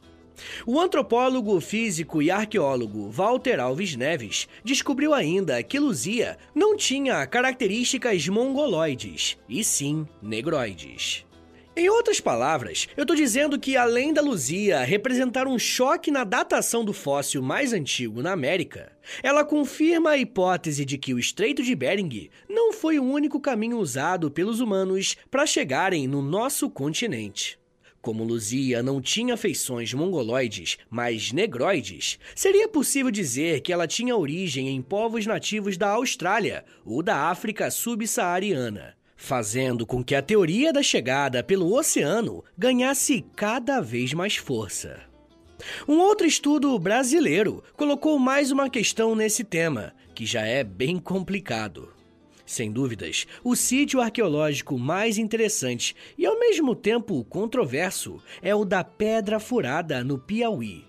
O 0.67 0.81
antropólogo, 0.81 1.61
físico 1.61 2.21
e 2.21 2.31
arqueólogo 2.31 3.11
Walter 3.11 3.61
Alves 3.61 3.97
Neves 3.97 4.49
descobriu 4.65 5.15
ainda 5.15 5.63
que 5.63 5.79
Luzia 5.79 6.37
não 6.55 6.77
tinha 6.77 7.27
características 7.27 8.29
mongoloides, 8.29 9.39
e 9.49 9.63
sim 9.63 10.07
negroides. 10.23 11.27
Em 11.79 11.91
outras 11.91 12.21
palavras, 12.21 12.89
eu 12.97 13.03
estou 13.03 13.15
dizendo 13.15 13.61
que 13.61 13.77
além 13.77 14.11
da 14.11 14.23
Luzia 14.23 14.83
representar 14.83 15.47
um 15.47 15.59
choque 15.59 16.11
na 16.11 16.25
datação 16.25 16.83
do 16.83 16.95
fóssil 16.95 17.43
mais 17.43 17.75
antigo 17.75 18.23
na 18.23 18.33
América, 18.33 18.91
ela 19.23 19.45
confirma 19.45 20.13
a 20.13 20.17
hipótese 20.17 20.87
de 20.87 20.97
que 20.97 21.13
o 21.13 21.19
Estreito 21.19 21.63
de 21.63 21.75
Bering 21.75 22.31
não 22.49 22.73
foi 22.73 22.99
o 22.99 23.05
único 23.05 23.39
caminho 23.39 23.77
usado 23.77 24.31
pelos 24.31 24.59
humanos 24.59 25.19
para 25.31 25.45
chegarem 25.45 26.09
no 26.09 26.23
nosso 26.23 26.71
continente. 26.71 27.59
Como 28.07 28.23
Luzia 28.23 28.85
não 28.85 29.03
tinha 29.03 29.37
feições 29.37 29.93
mongoloides, 29.93 30.79
mas 30.89 31.33
negroides, 31.33 32.21
seria 32.37 32.69
possível 32.69 33.11
dizer 33.11 33.63
que 33.63 33.73
ela 33.73 33.85
tinha 33.85 34.17
origem 34.17 34.69
em 34.69 34.81
povos 34.81 35.27
nativos 35.27 35.77
da 35.77 35.89
Austrália 35.89 36.65
ou 36.85 37.03
da 37.03 37.29
África 37.29 37.69
subsaariana 37.69 38.95
fazendo 39.17 39.85
com 39.85 40.05
que 40.05 40.15
a 40.15 40.23
teoria 40.23 40.73
da 40.73 40.85
chegada 40.85 41.43
pelo 41.43 41.75
oceano 41.75 42.45
ganhasse 42.57 43.25
cada 43.35 43.81
vez 43.81 44.15
mais 44.15 44.37
força. 44.37 45.01
Um 45.89 45.99
outro 45.99 46.29
estudo 46.29 46.79
brasileiro 46.79 47.65
colocou 47.77 48.21
mais 48.21 48.53
uma 48.53 48.71
questão 48.71 49.17
nesse 49.17 49.43
tema, 49.43 49.93
que 50.15 50.25
já 50.25 50.43
é 50.43 50.63
bem 50.63 50.99
complicado. 51.01 51.96
Sem 52.47 52.71
dúvidas, 52.71 53.27
o 53.43 53.57
sítio 53.57 54.01
arqueológico 54.01 54.79
mais 54.79 55.19
interessante 55.19 55.97
e 56.17 56.25
ao 56.25 56.39
mesmo 56.39 56.77
tempo 56.77 57.25
controverso 57.25 58.23
é 58.41 58.55
o 58.55 58.65
da 58.65 58.85
Pedra 58.85 59.41
Furada, 59.41 60.05
no 60.05 60.17
Piauí. 60.17 60.85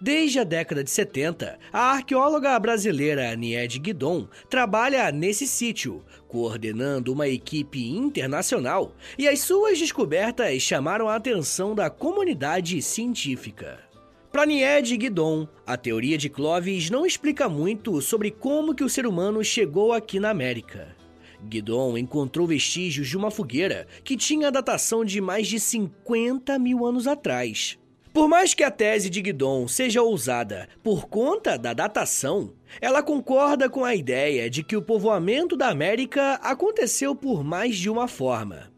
Desde 0.00 0.38
a 0.38 0.44
década 0.44 0.84
de 0.84 0.90
70, 0.90 1.58
a 1.72 1.92
arqueóloga 1.92 2.58
brasileira 2.58 3.34
Nied 3.34 3.78
Guidon 3.78 4.28
trabalha 4.50 5.10
nesse 5.10 5.46
sítio, 5.46 6.04
coordenando 6.28 7.10
uma 7.10 7.26
equipe 7.26 7.88
internacional, 7.88 8.94
e 9.18 9.26
as 9.26 9.40
suas 9.40 9.78
descobertas 9.78 10.60
chamaram 10.62 11.08
a 11.08 11.16
atenção 11.16 11.74
da 11.74 11.88
comunidade 11.88 12.80
científica. 12.82 13.91
Para 14.32 14.46
Nied 14.46 14.96
Guidon, 14.96 15.46
a 15.66 15.76
teoria 15.76 16.16
de 16.16 16.30
Clovis 16.30 16.88
não 16.88 17.04
explica 17.04 17.50
muito 17.50 18.00
sobre 18.00 18.30
como 18.30 18.74
que 18.74 18.82
o 18.82 18.88
ser 18.88 19.06
humano 19.06 19.44
chegou 19.44 19.92
aqui 19.92 20.18
na 20.18 20.30
América. 20.30 20.96
Guidon 21.44 21.98
encontrou 21.98 22.46
vestígios 22.46 23.08
de 23.08 23.16
uma 23.16 23.30
fogueira 23.30 23.86
que 24.02 24.16
tinha 24.16 24.50
datação 24.50 25.04
de 25.04 25.20
mais 25.20 25.46
de 25.46 25.60
50 25.60 26.58
mil 26.58 26.86
anos 26.86 27.06
atrás. 27.06 27.78
Por 28.10 28.26
mais 28.26 28.54
que 28.54 28.64
a 28.64 28.70
tese 28.70 29.10
de 29.10 29.20
Guidon 29.20 29.68
seja 29.68 30.02
ousada 30.02 30.66
por 30.82 31.08
conta 31.08 31.58
da 31.58 31.74
datação, 31.74 32.54
ela 32.80 33.02
concorda 33.02 33.68
com 33.68 33.84
a 33.84 33.94
ideia 33.94 34.48
de 34.48 34.62
que 34.62 34.76
o 34.76 34.82
povoamento 34.82 35.58
da 35.58 35.68
América 35.68 36.36
aconteceu 36.42 37.14
por 37.14 37.44
mais 37.44 37.76
de 37.76 37.90
uma 37.90 38.08
forma. 38.08 38.72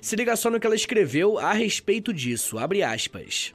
Se 0.00 0.16
liga 0.16 0.34
só 0.34 0.50
no 0.50 0.58
que 0.58 0.66
ela 0.66 0.74
escreveu 0.74 1.38
a 1.38 1.52
respeito 1.52 2.12
disso, 2.12 2.58
abre 2.58 2.82
aspas. 2.82 3.54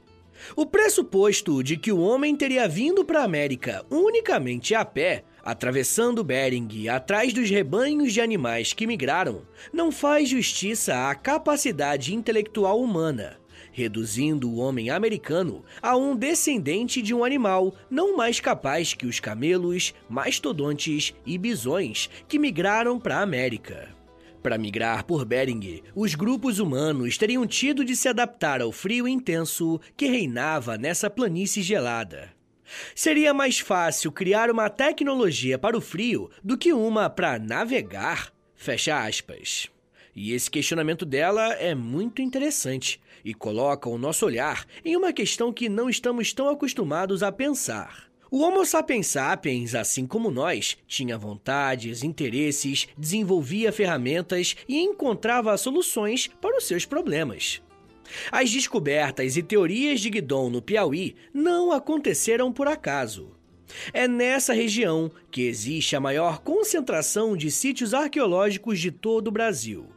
O 0.56 0.66
pressuposto 0.66 1.62
de 1.62 1.76
que 1.76 1.92
o 1.92 2.00
homem 2.00 2.36
teria 2.36 2.68
vindo 2.68 3.04
para 3.04 3.20
a 3.20 3.24
América 3.24 3.84
unicamente 3.90 4.74
a 4.74 4.84
pé, 4.84 5.24
atravessando 5.42 6.24
Bering 6.24 6.88
atrás 6.88 7.32
dos 7.32 7.50
rebanhos 7.50 8.12
de 8.12 8.20
animais 8.20 8.72
que 8.72 8.86
migraram, 8.86 9.42
não 9.72 9.90
faz 9.90 10.28
justiça 10.28 11.08
à 11.10 11.14
capacidade 11.14 12.14
intelectual 12.14 12.80
humana 12.80 13.42
reduzindo 13.72 14.50
o 14.50 14.56
homem 14.56 14.90
americano 14.90 15.64
a 15.80 15.96
um 15.96 16.14
descendente 16.14 17.00
de 17.00 17.14
um 17.14 17.24
animal 17.24 17.74
não 17.90 18.16
mais 18.16 18.38
capaz 18.38 18.92
que 18.94 19.06
os 19.06 19.18
camelos, 19.18 19.94
mastodontes 20.08 21.14
e 21.24 21.38
bisões 21.38 22.08
que 22.28 22.38
migraram 22.38 23.00
para 23.00 23.18
a 23.18 23.22
América. 23.22 24.01
Para 24.42 24.58
migrar 24.58 25.04
por 25.04 25.24
Bering, 25.24 25.82
os 25.94 26.16
grupos 26.16 26.58
humanos 26.58 27.16
teriam 27.16 27.46
tido 27.46 27.84
de 27.84 27.94
se 27.94 28.08
adaptar 28.08 28.60
ao 28.60 28.72
frio 28.72 29.06
intenso 29.06 29.80
que 29.96 30.06
reinava 30.06 30.76
nessa 30.76 31.08
planície 31.08 31.62
gelada. 31.62 32.30
Seria 32.94 33.32
mais 33.32 33.60
fácil 33.60 34.10
criar 34.10 34.50
uma 34.50 34.68
tecnologia 34.68 35.58
para 35.58 35.76
o 35.76 35.80
frio 35.80 36.28
do 36.42 36.58
que 36.58 36.72
uma 36.72 37.08
para 37.08 37.38
navegar? 37.38 38.32
Fecha 38.56 39.04
aspas. 39.04 39.70
E 40.14 40.32
esse 40.32 40.50
questionamento 40.50 41.06
dela 41.06 41.52
é 41.54 41.74
muito 41.74 42.20
interessante 42.20 43.00
e 43.24 43.32
coloca 43.32 43.88
o 43.88 43.96
nosso 43.96 44.26
olhar 44.26 44.66
em 44.84 44.96
uma 44.96 45.12
questão 45.12 45.52
que 45.52 45.68
não 45.68 45.88
estamos 45.88 46.32
tão 46.32 46.48
acostumados 46.48 47.22
a 47.22 47.30
pensar. 47.30 48.11
O 48.32 48.38
Homo 48.38 48.64
sapiens 48.64 49.08
sapiens, 49.08 49.74
assim 49.74 50.06
como 50.06 50.30
nós, 50.30 50.78
tinha 50.86 51.18
vontades, 51.18 52.02
interesses, 52.02 52.88
desenvolvia 52.96 53.70
ferramentas 53.70 54.56
e 54.66 54.80
encontrava 54.80 55.54
soluções 55.58 56.30
para 56.40 56.56
os 56.56 56.64
seus 56.64 56.86
problemas. 56.86 57.60
As 58.30 58.50
descobertas 58.50 59.36
e 59.36 59.42
teorias 59.42 60.00
de 60.00 60.08
Guidon 60.08 60.48
no 60.48 60.62
Piauí 60.62 61.14
não 61.34 61.72
aconteceram 61.72 62.50
por 62.50 62.68
acaso. 62.68 63.36
É 63.92 64.08
nessa 64.08 64.54
região 64.54 65.12
que 65.30 65.42
existe 65.42 65.94
a 65.94 66.00
maior 66.00 66.38
concentração 66.38 67.36
de 67.36 67.50
sítios 67.50 67.92
arqueológicos 67.92 68.80
de 68.80 68.90
todo 68.90 69.28
o 69.28 69.32
Brasil. 69.32 69.90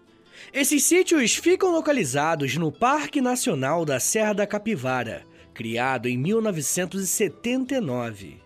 Esses 0.51 0.83
sítios 0.83 1.37
ficam 1.37 1.71
localizados 1.71 2.57
no 2.57 2.69
Parque 2.69 3.21
Nacional 3.21 3.85
da 3.85 3.97
Serra 3.97 4.33
da 4.33 4.45
Capivara, 4.45 5.23
criado 5.55 6.07
em 6.09 6.17
1979. 6.17 8.41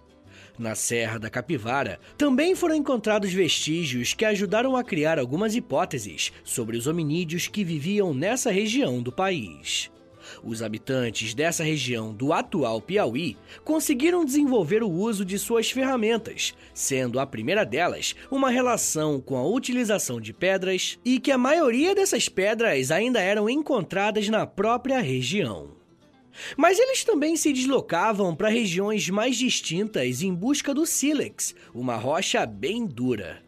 Na 0.60 0.76
Serra 0.76 1.18
da 1.18 1.28
Capivara, 1.30 2.00
também 2.18 2.54
foram 2.54 2.76
encontrados 2.76 3.32
vestígios 3.34 4.14
que 4.14 4.26
ajudaram 4.26 4.76
a 4.76 4.84
criar 4.84 5.18
algumas 5.18 5.56
hipóteses 5.56 6.32
sobre 6.44 6.78
os 6.78 6.86
hominídeos 6.86 7.48
que 7.48 7.64
viviam 7.64 8.14
nessa 8.14 8.52
região 8.52 9.02
do 9.02 9.12
país. 9.12 9.90
Os 10.44 10.62
habitantes 10.62 11.34
dessa 11.34 11.64
região 11.64 12.14
do 12.14 12.32
atual 12.32 12.80
Piauí 12.80 13.36
conseguiram 13.64 14.24
desenvolver 14.24 14.84
o 14.84 14.92
uso 14.92 15.26
de 15.26 15.40
suas 15.40 15.72
ferramentas, 15.72 16.54
sendo 16.74 17.20
a 17.20 17.26
primeira 17.26 17.66
delas 17.66 18.16
uma 18.30 18.52
relação 18.52 19.20
com 19.20 19.38
a 19.38 19.48
utilização 19.48 20.22
de 20.22 20.34
pedras 20.34 21.00
e 21.04 21.20
que 21.20 21.32
a 21.32 21.38
maioria 21.38 21.96
dessas 21.96 22.30
pedras 22.30 22.92
ainda 22.92 23.20
eram 23.20 23.50
encontradas 23.50 24.30
na 24.30 24.46
própria 24.46 25.00
região. 25.00 25.79
Mas 26.56 26.80
eles 26.80 27.04
também 27.04 27.36
se 27.36 27.52
deslocavam 27.54 28.36
para 28.36 28.50
regiões 28.50 29.10
mais 29.10 29.38
distintas 29.38 30.22
em 30.22 30.34
busca 30.34 30.74
do 30.74 30.86
sílex, 30.86 31.56
uma 31.74 31.96
rocha 31.96 32.46
bem 32.46 32.86
dura. 32.86 33.44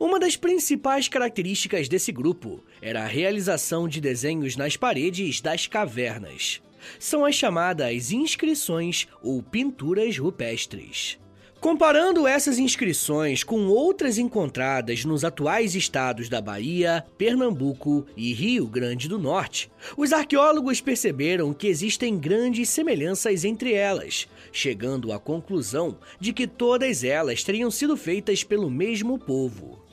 Uma 0.00 0.18
das 0.18 0.36
principais 0.36 1.08
características 1.08 1.88
desse 1.88 2.10
grupo 2.10 2.64
era 2.80 3.02
a 3.02 3.06
realização 3.06 3.88
de 3.88 4.00
desenhos 4.00 4.56
nas 4.56 4.76
paredes 4.76 5.40
das 5.40 5.66
cavernas. 5.66 6.62
São 6.98 7.24
as 7.24 7.34
chamadas 7.34 8.12
inscrições 8.12 9.08
ou 9.22 9.42
pinturas 9.42 10.16
rupestres. 10.16 11.18
Comparando 11.66 12.28
essas 12.28 12.60
inscrições 12.60 13.42
com 13.42 13.66
outras 13.66 14.18
encontradas 14.18 15.04
nos 15.04 15.24
atuais 15.24 15.74
estados 15.74 16.28
da 16.28 16.40
Bahia, 16.40 17.04
Pernambuco 17.18 18.06
e 18.16 18.32
Rio 18.32 18.68
Grande 18.68 19.08
do 19.08 19.18
Norte, 19.18 19.68
os 19.96 20.12
arqueólogos 20.12 20.80
perceberam 20.80 21.52
que 21.52 21.66
existem 21.66 22.16
grandes 22.16 22.68
semelhanças 22.68 23.44
entre 23.44 23.72
elas, 23.72 24.28
chegando 24.52 25.12
à 25.12 25.18
conclusão 25.18 25.98
de 26.20 26.32
que 26.32 26.46
todas 26.46 27.02
elas 27.02 27.42
teriam 27.42 27.68
sido 27.68 27.96
feitas 27.96 28.44
pelo 28.44 28.70
mesmo 28.70 29.18
povo. 29.18 29.84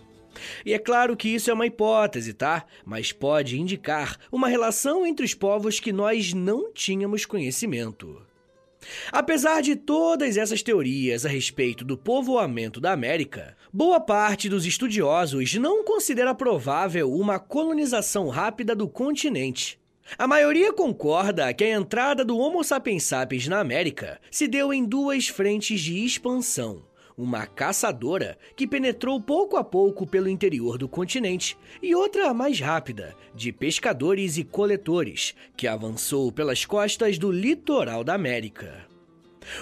E 0.63 0.75
é 0.75 0.77
claro 0.77 1.17
que 1.17 1.29
isso 1.29 1.49
é 1.49 1.53
uma 1.55 1.65
hipótese, 1.65 2.33
tá? 2.33 2.67
Mas 2.85 3.11
pode 3.11 3.59
indicar 3.59 4.19
uma 4.31 4.47
relação 4.47 5.07
entre 5.07 5.25
os 5.25 5.33
povos 5.33 5.79
que 5.79 5.91
nós 5.91 6.35
não 6.35 6.71
tínhamos 6.71 7.25
conhecimento. 7.25 8.21
Apesar 9.11 9.61
de 9.61 9.75
todas 9.75 10.37
essas 10.37 10.61
teorias 10.61 11.25
a 11.25 11.29
respeito 11.29 11.83
do 11.83 11.97
povoamento 11.97 12.79
da 12.79 12.91
América, 12.91 13.55
boa 13.71 13.99
parte 13.99 14.49
dos 14.49 14.65
estudiosos 14.65 15.53
não 15.55 15.83
considera 15.83 16.35
provável 16.35 17.11
uma 17.11 17.39
colonização 17.39 18.29
rápida 18.29 18.75
do 18.75 18.87
continente. 18.87 19.79
A 20.17 20.27
maioria 20.27 20.73
concorda 20.73 21.53
que 21.53 21.63
a 21.63 21.71
entrada 21.71 22.25
do 22.25 22.37
Homo 22.37 22.63
sapiens 22.63 23.03
sapiens 23.03 23.47
na 23.47 23.59
América 23.59 24.19
se 24.29 24.47
deu 24.47 24.73
em 24.73 24.83
duas 24.85 25.27
frentes 25.27 25.79
de 25.81 26.03
expansão 26.03 26.83
uma 27.17 27.45
caçadora 27.45 28.37
que 28.55 28.67
penetrou 28.67 29.21
pouco 29.21 29.57
a 29.57 29.63
pouco 29.63 30.05
pelo 30.05 30.29
interior 30.29 30.77
do 30.77 30.87
continente, 30.87 31.57
e 31.81 31.95
outra 31.95 32.33
mais 32.33 32.59
rápida, 32.59 33.15
de 33.33 33.51
pescadores 33.51 34.37
e 34.37 34.43
coletores, 34.43 35.35
que 35.55 35.67
avançou 35.67 36.31
pelas 36.31 36.65
costas 36.65 37.17
do 37.17 37.31
litoral 37.31 38.03
da 38.03 38.13
América. 38.13 38.87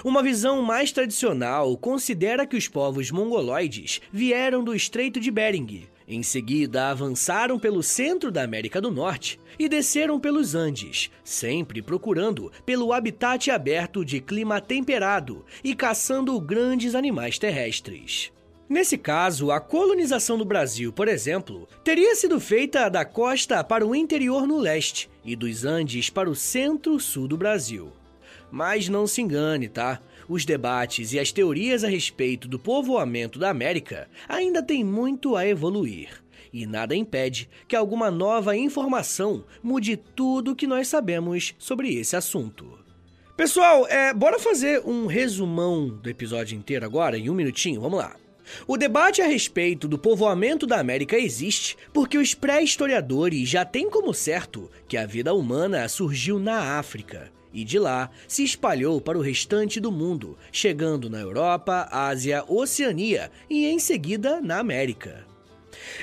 Uma 0.04 0.22
visão 0.22 0.62
mais 0.62 0.92
tradicional 0.92 1.76
considera 1.76 2.46
que 2.46 2.56
os 2.56 2.68
povos 2.68 3.10
mongoloides 3.10 4.00
vieram 4.12 4.62
do 4.62 4.74
Estreito 4.74 5.18
de 5.18 5.30
Bering. 5.30 5.86
Em 6.14 6.22
seguida, 6.22 6.90
avançaram 6.90 7.58
pelo 7.58 7.82
centro 7.82 8.30
da 8.30 8.42
América 8.42 8.82
do 8.82 8.90
Norte 8.90 9.40
e 9.58 9.66
desceram 9.66 10.20
pelos 10.20 10.54
Andes, 10.54 11.10
sempre 11.24 11.80
procurando 11.80 12.52
pelo 12.66 12.92
habitat 12.92 13.50
aberto 13.50 14.04
de 14.04 14.20
clima 14.20 14.60
temperado 14.60 15.42
e 15.64 15.74
caçando 15.74 16.38
grandes 16.38 16.94
animais 16.94 17.38
terrestres. 17.38 18.30
Nesse 18.68 18.98
caso, 18.98 19.50
a 19.50 19.58
colonização 19.58 20.36
do 20.36 20.44
Brasil, 20.44 20.92
por 20.92 21.08
exemplo, 21.08 21.66
teria 21.82 22.14
sido 22.14 22.38
feita 22.38 22.90
da 22.90 23.06
costa 23.06 23.64
para 23.64 23.86
o 23.86 23.94
interior 23.94 24.46
no 24.46 24.58
leste 24.58 25.08
e 25.24 25.34
dos 25.34 25.64
Andes 25.64 26.10
para 26.10 26.28
o 26.28 26.34
centro-sul 26.34 27.26
do 27.26 27.38
Brasil. 27.38 27.90
Mas 28.50 28.86
não 28.86 29.06
se 29.06 29.22
engane, 29.22 29.66
tá? 29.66 29.98
Os 30.32 30.46
debates 30.46 31.12
e 31.12 31.20
as 31.20 31.30
teorias 31.30 31.84
a 31.84 31.88
respeito 31.88 32.48
do 32.48 32.58
povoamento 32.58 33.38
da 33.38 33.50
América 33.50 34.08
ainda 34.26 34.62
têm 34.62 34.82
muito 34.82 35.36
a 35.36 35.46
evoluir. 35.46 36.08
E 36.50 36.64
nada 36.64 36.96
impede 36.96 37.50
que 37.68 37.76
alguma 37.76 38.10
nova 38.10 38.56
informação 38.56 39.44
mude 39.62 39.94
tudo 39.94 40.52
o 40.52 40.56
que 40.56 40.66
nós 40.66 40.88
sabemos 40.88 41.54
sobre 41.58 41.94
esse 41.96 42.16
assunto. 42.16 42.78
Pessoal, 43.36 43.86
é, 43.88 44.14
bora 44.14 44.38
fazer 44.38 44.80
um 44.86 45.04
resumão 45.04 45.86
do 45.86 46.08
episódio 46.08 46.56
inteiro 46.56 46.86
agora, 46.86 47.18
em 47.18 47.28
um 47.28 47.34
minutinho? 47.34 47.82
Vamos 47.82 47.98
lá. 47.98 48.16
O 48.66 48.76
debate 48.76 49.22
a 49.22 49.26
respeito 49.26 49.88
do 49.88 49.98
povoamento 49.98 50.66
da 50.66 50.78
América 50.78 51.18
existe 51.18 51.76
porque 51.92 52.18
os 52.18 52.34
pré-historiadores 52.34 53.48
já 53.48 53.64
têm 53.64 53.88
como 53.90 54.14
certo 54.14 54.70
que 54.86 54.96
a 54.96 55.06
vida 55.06 55.34
humana 55.34 55.88
surgiu 55.88 56.38
na 56.38 56.78
África 56.78 57.30
e 57.52 57.64
de 57.64 57.78
lá 57.78 58.10
se 58.26 58.42
espalhou 58.42 59.00
para 59.00 59.18
o 59.18 59.20
restante 59.20 59.78
do 59.78 59.92
mundo, 59.92 60.38
chegando 60.50 61.10
na 61.10 61.18
Europa, 61.18 61.88
Ásia, 61.90 62.44
Oceania 62.48 63.30
e 63.48 63.66
em 63.66 63.78
seguida 63.78 64.40
na 64.40 64.58
América. 64.58 65.31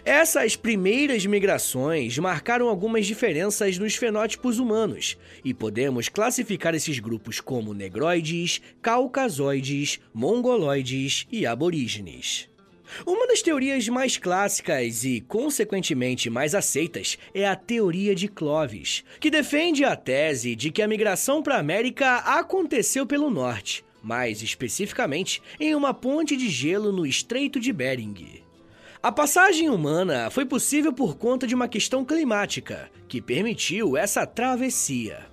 Essas 0.03 0.55
primeiras 0.55 1.25
migrações 1.25 2.17
marcaram 2.17 2.67
algumas 2.67 3.05
diferenças 3.05 3.77
nos 3.77 3.95
fenótipos 3.95 4.59
humanos, 4.59 5.17
e 5.43 5.53
podemos 5.53 6.09
classificar 6.09 6.73
esses 6.75 6.99
grupos 6.99 7.39
como 7.39 7.73
negroides, 7.73 8.61
caucasoides, 8.81 9.99
mongoloides 10.13 11.27
e 11.31 11.45
aborígenes. 11.45 12.49
Uma 13.05 13.27
das 13.27 13.41
teorias 13.41 13.87
mais 13.87 14.17
clássicas 14.17 15.03
e, 15.03 15.21
consequentemente, 15.21 16.29
mais 16.29 16.55
aceitas 16.55 17.17
é 17.33 17.47
a 17.47 17.55
teoria 17.55 18.15
de 18.15 18.27
Clovis, 18.27 19.03
que 19.19 19.29
defende 19.29 19.83
a 19.85 19.95
tese 19.95 20.55
de 20.55 20.71
que 20.71 20.81
a 20.81 20.87
migração 20.87 21.43
para 21.43 21.55
a 21.55 21.59
América 21.59 22.17
aconteceu 22.17 23.05
pelo 23.05 23.29
norte, 23.29 23.85
mais 24.01 24.41
especificamente 24.41 25.41
em 25.59 25.75
uma 25.75 25.93
ponte 25.93 26.35
de 26.35 26.49
gelo 26.49 26.91
no 26.91 27.05
Estreito 27.05 27.59
de 27.59 27.71
Bering. 27.71 28.48
A 29.01 29.13
passagem 29.13 29.69
humana 29.69 30.29
foi 30.29 30.45
possível 30.45 30.91
por 30.91 31.15
conta 31.15 31.47
de 31.47 31.55
uma 31.55 31.69
questão 31.69 32.03
climática, 32.03 32.91
que 33.07 33.21
permitiu 33.21 33.95
essa 33.95 34.27
travessia. 34.27 35.25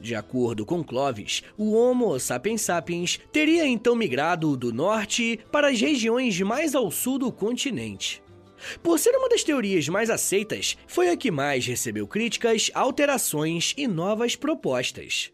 De 0.00 0.14
acordo 0.14 0.64
com 0.64 0.84
Clovis, 0.84 1.42
o 1.58 1.72
Homo 1.72 2.16
sapiens 2.20 2.62
sapiens 2.62 3.18
teria 3.32 3.66
então 3.66 3.96
migrado 3.96 4.56
do 4.56 4.72
norte 4.72 5.40
para 5.50 5.70
as 5.70 5.80
regiões 5.80 6.40
mais 6.42 6.76
ao 6.76 6.92
sul 6.92 7.18
do 7.18 7.32
continente. 7.32 8.22
Por 8.84 9.00
ser 9.00 9.16
uma 9.16 9.28
das 9.28 9.42
teorias 9.42 9.88
mais 9.88 10.08
aceitas, 10.08 10.78
foi 10.86 11.10
a 11.10 11.16
que 11.16 11.32
mais 11.32 11.66
recebeu 11.66 12.06
críticas, 12.06 12.70
alterações 12.72 13.74
e 13.76 13.88
novas 13.88 14.36
propostas. 14.36 15.32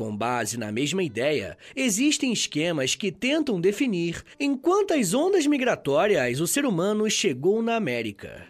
Com 0.00 0.16
base 0.16 0.56
na 0.56 0.72
mesma 0.72 1.02
ideia, 1.02 1.58
existem 1.76 2.32
esquemas 2.32 2.94
que 2.94 3.12
tentam 3.12 3.60
definir 3.60 4.24
em 4.40 4.56
quantas 4.56 5.12
ondas 5.12 5.46
migratórias 5.46 6.40
o 6.40 6.46
ser 6.46 6.64
humano 6.64 7.10
chegou 7.10 7.60
na 7.60 7.76
América. 7.76 8.46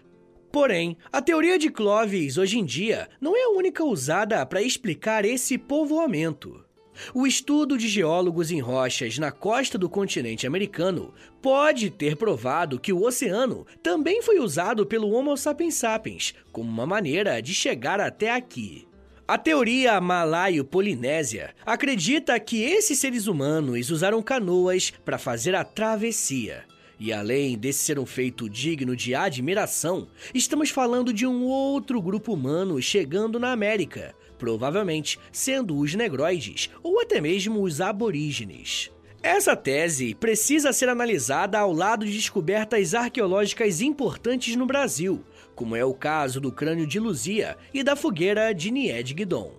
Porém, 0.52 0.96
a 1.12 1.20
teoria 1.20 1.58
de 1.58 1.68
Clovis 1.68 2.38
hoje 2.38 2.56
em 2.56 2.64
dia 2.64 3.08
não 3.20 3.36
é 3.36 3.42
a 3.42 3.50
única 3.50 3.82
usada 3.82 4.46
para 4.46 4.62
explicar 4.62 5.24
esse 5.24 5.58
povoamento. 5.58 6.64
O 7.12 7.26
estudo 7.26 7.76
de 7.76 7.88
geólogos 7.88 8.52
em 8.52 8.60
rochas 8.60 9.18
na 9.18 9.32
costa 9.32 9.76
do 9.76 9.88
continente 9.88 10.46
americano 10.46 11.12
pode 11.42 11.90
ter 11.90 12.14
provado 12.14 12.78
que 12.78 12.92
o 12.92 13.02
oceano 13.02 13.66
também 13.82 14.22
foi 14.22 14.38
usado 14.38 14.86
pelo 14.86 15.10
Homo 15.10 15.36
sapiens 15.36 15.74
sapiens 15.74 16.32
como 16.52 16.70
uma 16.70 16.86
maneira 16.86 17.42
de 17.42 17.52
chegar 17.52 17.98
até 17.98 18.30
aqui. 18.30 18.86
A 19.30 19.38
teoria 19.38 20.00
malaio-polinésia 20.00 21.54
acredita 21.64 22.40
que 22.40 22.64
esses 22.64 22.98
seres 22.98 23.28
humanos 23.28 23.88
usaram 23.88 24.20
canoas 24.20 24.92
para 25.04 25.18
fazer 25.18 25.54
a 25.54 25.62
travessia. 25.62 26.64
E 26.98 27.12
além 27.12 27.56
desse 27.56 27.78
ser 27.78 27.96
um 28.00 28.04
feito 28.04 28.50
digno 28.50 28.96
de 28.96 29.14
admiração, 29.14 30.08
estamos 30.34 30.70
falando 30.70 31.12
de 31.12 31.28
um 31.28 31.44
outro 31.44 32.02
grupo 32.02 32.34
humano 32.34 32.82
chegando 32.82 33.38
na 33.38 33.52
América, 33.52 34.16
provavelmente 34.36 35.16
sendo 35.30 35.78
os 35.78 35.94
negroides 35.94 36.68
ou 36.82 37.00
até 37.00 37.20
mesmo 37.20 37.62
os 37.62 37.80
aborígenes. 37.80 38.90
Essa 39.22 39.54
tese 39.54 40.14
precisa 40.14 40.72
ser 40.72 40.88
analisada 40.88 41.58
ao 41.58 41.72
lado 41.72 42.06
de 42.06 42.12
descobertas 42.14 42.94
arqueológicas 42.94 43.82
importantes 43.82 44.56
no 44.56 44.66
Brasil, 44.66 45.22
como 45.60 45.76
é 45.76 45.84
o 45.84 45.92
caso 45.92 46.40
do 46.40 46.50
crânio 46.50 46.86
de 46.86 46.98
Luzia 46.98 47.54
e 47.74 47.82
da 47.82 47.94
fogueira 47.94 48.54
de 48.54 48.70
Nied 48.70 49.12
Guidon. 49.12 49.52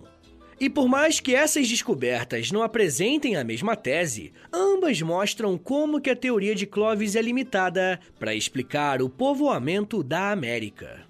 E 0.58 0.68
por 0.68 0.88
mais 0.88 1.20
que 1.20 1.32
essas 1.32 1.68
descobertas 1.68 2.50
não 2.50 2.64
apresentem 2.64 3.36
a 3.36 3.44
mesma 3.44 3.76
tese, 3.76 4.32
ambas 4.52 5.00
mostram 5.00 5.56
como 5.56 6.00
que 6.00 6.10
a 6.10 6.16
teoria 6.16 6.56
de 6.56 6.66
Clovis 6.66 7.14
é 7.14 7.22
limitada 7.22 8.00
para 8.18 8.34
explicar 8.34 9.00
o 9.00 9.08
povoamento 9.08 10.02
da 10.02 10.32
América. 10.32 11.06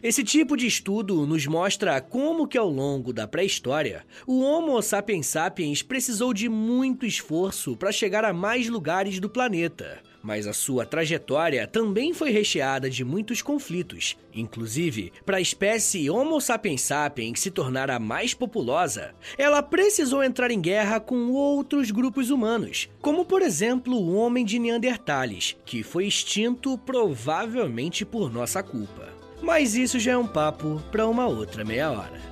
Esse 0.00 0.22
tipo 0.22 0.56
de 0.56 0.68
estudo 0.68 1.26
nos 1.26 1.44
mostra 1.44 2.00
como 2.00 2.46
que 2.46 2.56
ao 2.56 2.70
longo 2.70 3.12
da 3.12 3.26
pré-história, 3.26 4.04
o 4.24 4.40
Homo 4.42 4.80
sapiens 4.82 5.26
sapiens 5.26 5.82
precisou 5.82 6.32
de 6.32 6.48
muito 6.48 7.04
esforço 7.04 7.76
para 7.76 7.90
chegar 7.90 8.24
a 8.24 8.32
mais 8.32 8.68
lugares 8.68 9.18
do 9.18 9.28
planeta. 9.28 10.00
Mas 10.22 10.46
a 10.46 10.52
sua 10.52 10.86
trajetória 10.86 11.66
também 11.66 12.14
foi 12.14 12.30
recheada 12.30 12.88
de 12.88 13.04
muitos 13.04 13.42
conflitos. 13.42 14.16
Inclusive, 14.34 15.12
para 15.26 15.38
a 15.38 15.40
espécie 15.40 16.08
Homo 16.08 16.40
sapiens 16.40 16.82
sapiens 16.82 17.40
se 17.40 17.50
tornar 17.50 17.90
a 17.90 17.98
mais 17.98 18.32
populosa, 18.32 19.14
ela 19.36 19.62
precisou 19.62 20.22
entrar 20.22 20.50
em 20.50 20.60
guerra 20.60 21.00
com 21.00 21.30
outros 21.32 21.90
grupos 21.90 22.30
humanos, 22.30 22.88
como 23.00 23.24
por 23.24 23.42
exemplo 23.42 23.96
o 23.96 24.14
homem 24.14 24.44
de 24.44 24.58
Neandertales, 24.58 25.56
que 25.64 25.82
foi 25.82 26.06
extinto 26.06 26.78
provavelmente 26.78 28.04
por 28.04 28.32
nossa 28.32 28.62
culpa. 28.62 29.08
Mas 29.42 29.74
isso 29.74 29.98
já 29.98 30.12
é 30.12 30.16
um 30.16 30.26
papo 30.26 30.80
para 30.92 31.06
uma 31.06 31.26
outra 31.26 31.64
meia 31.64 31.90
hora. 31.90 32.31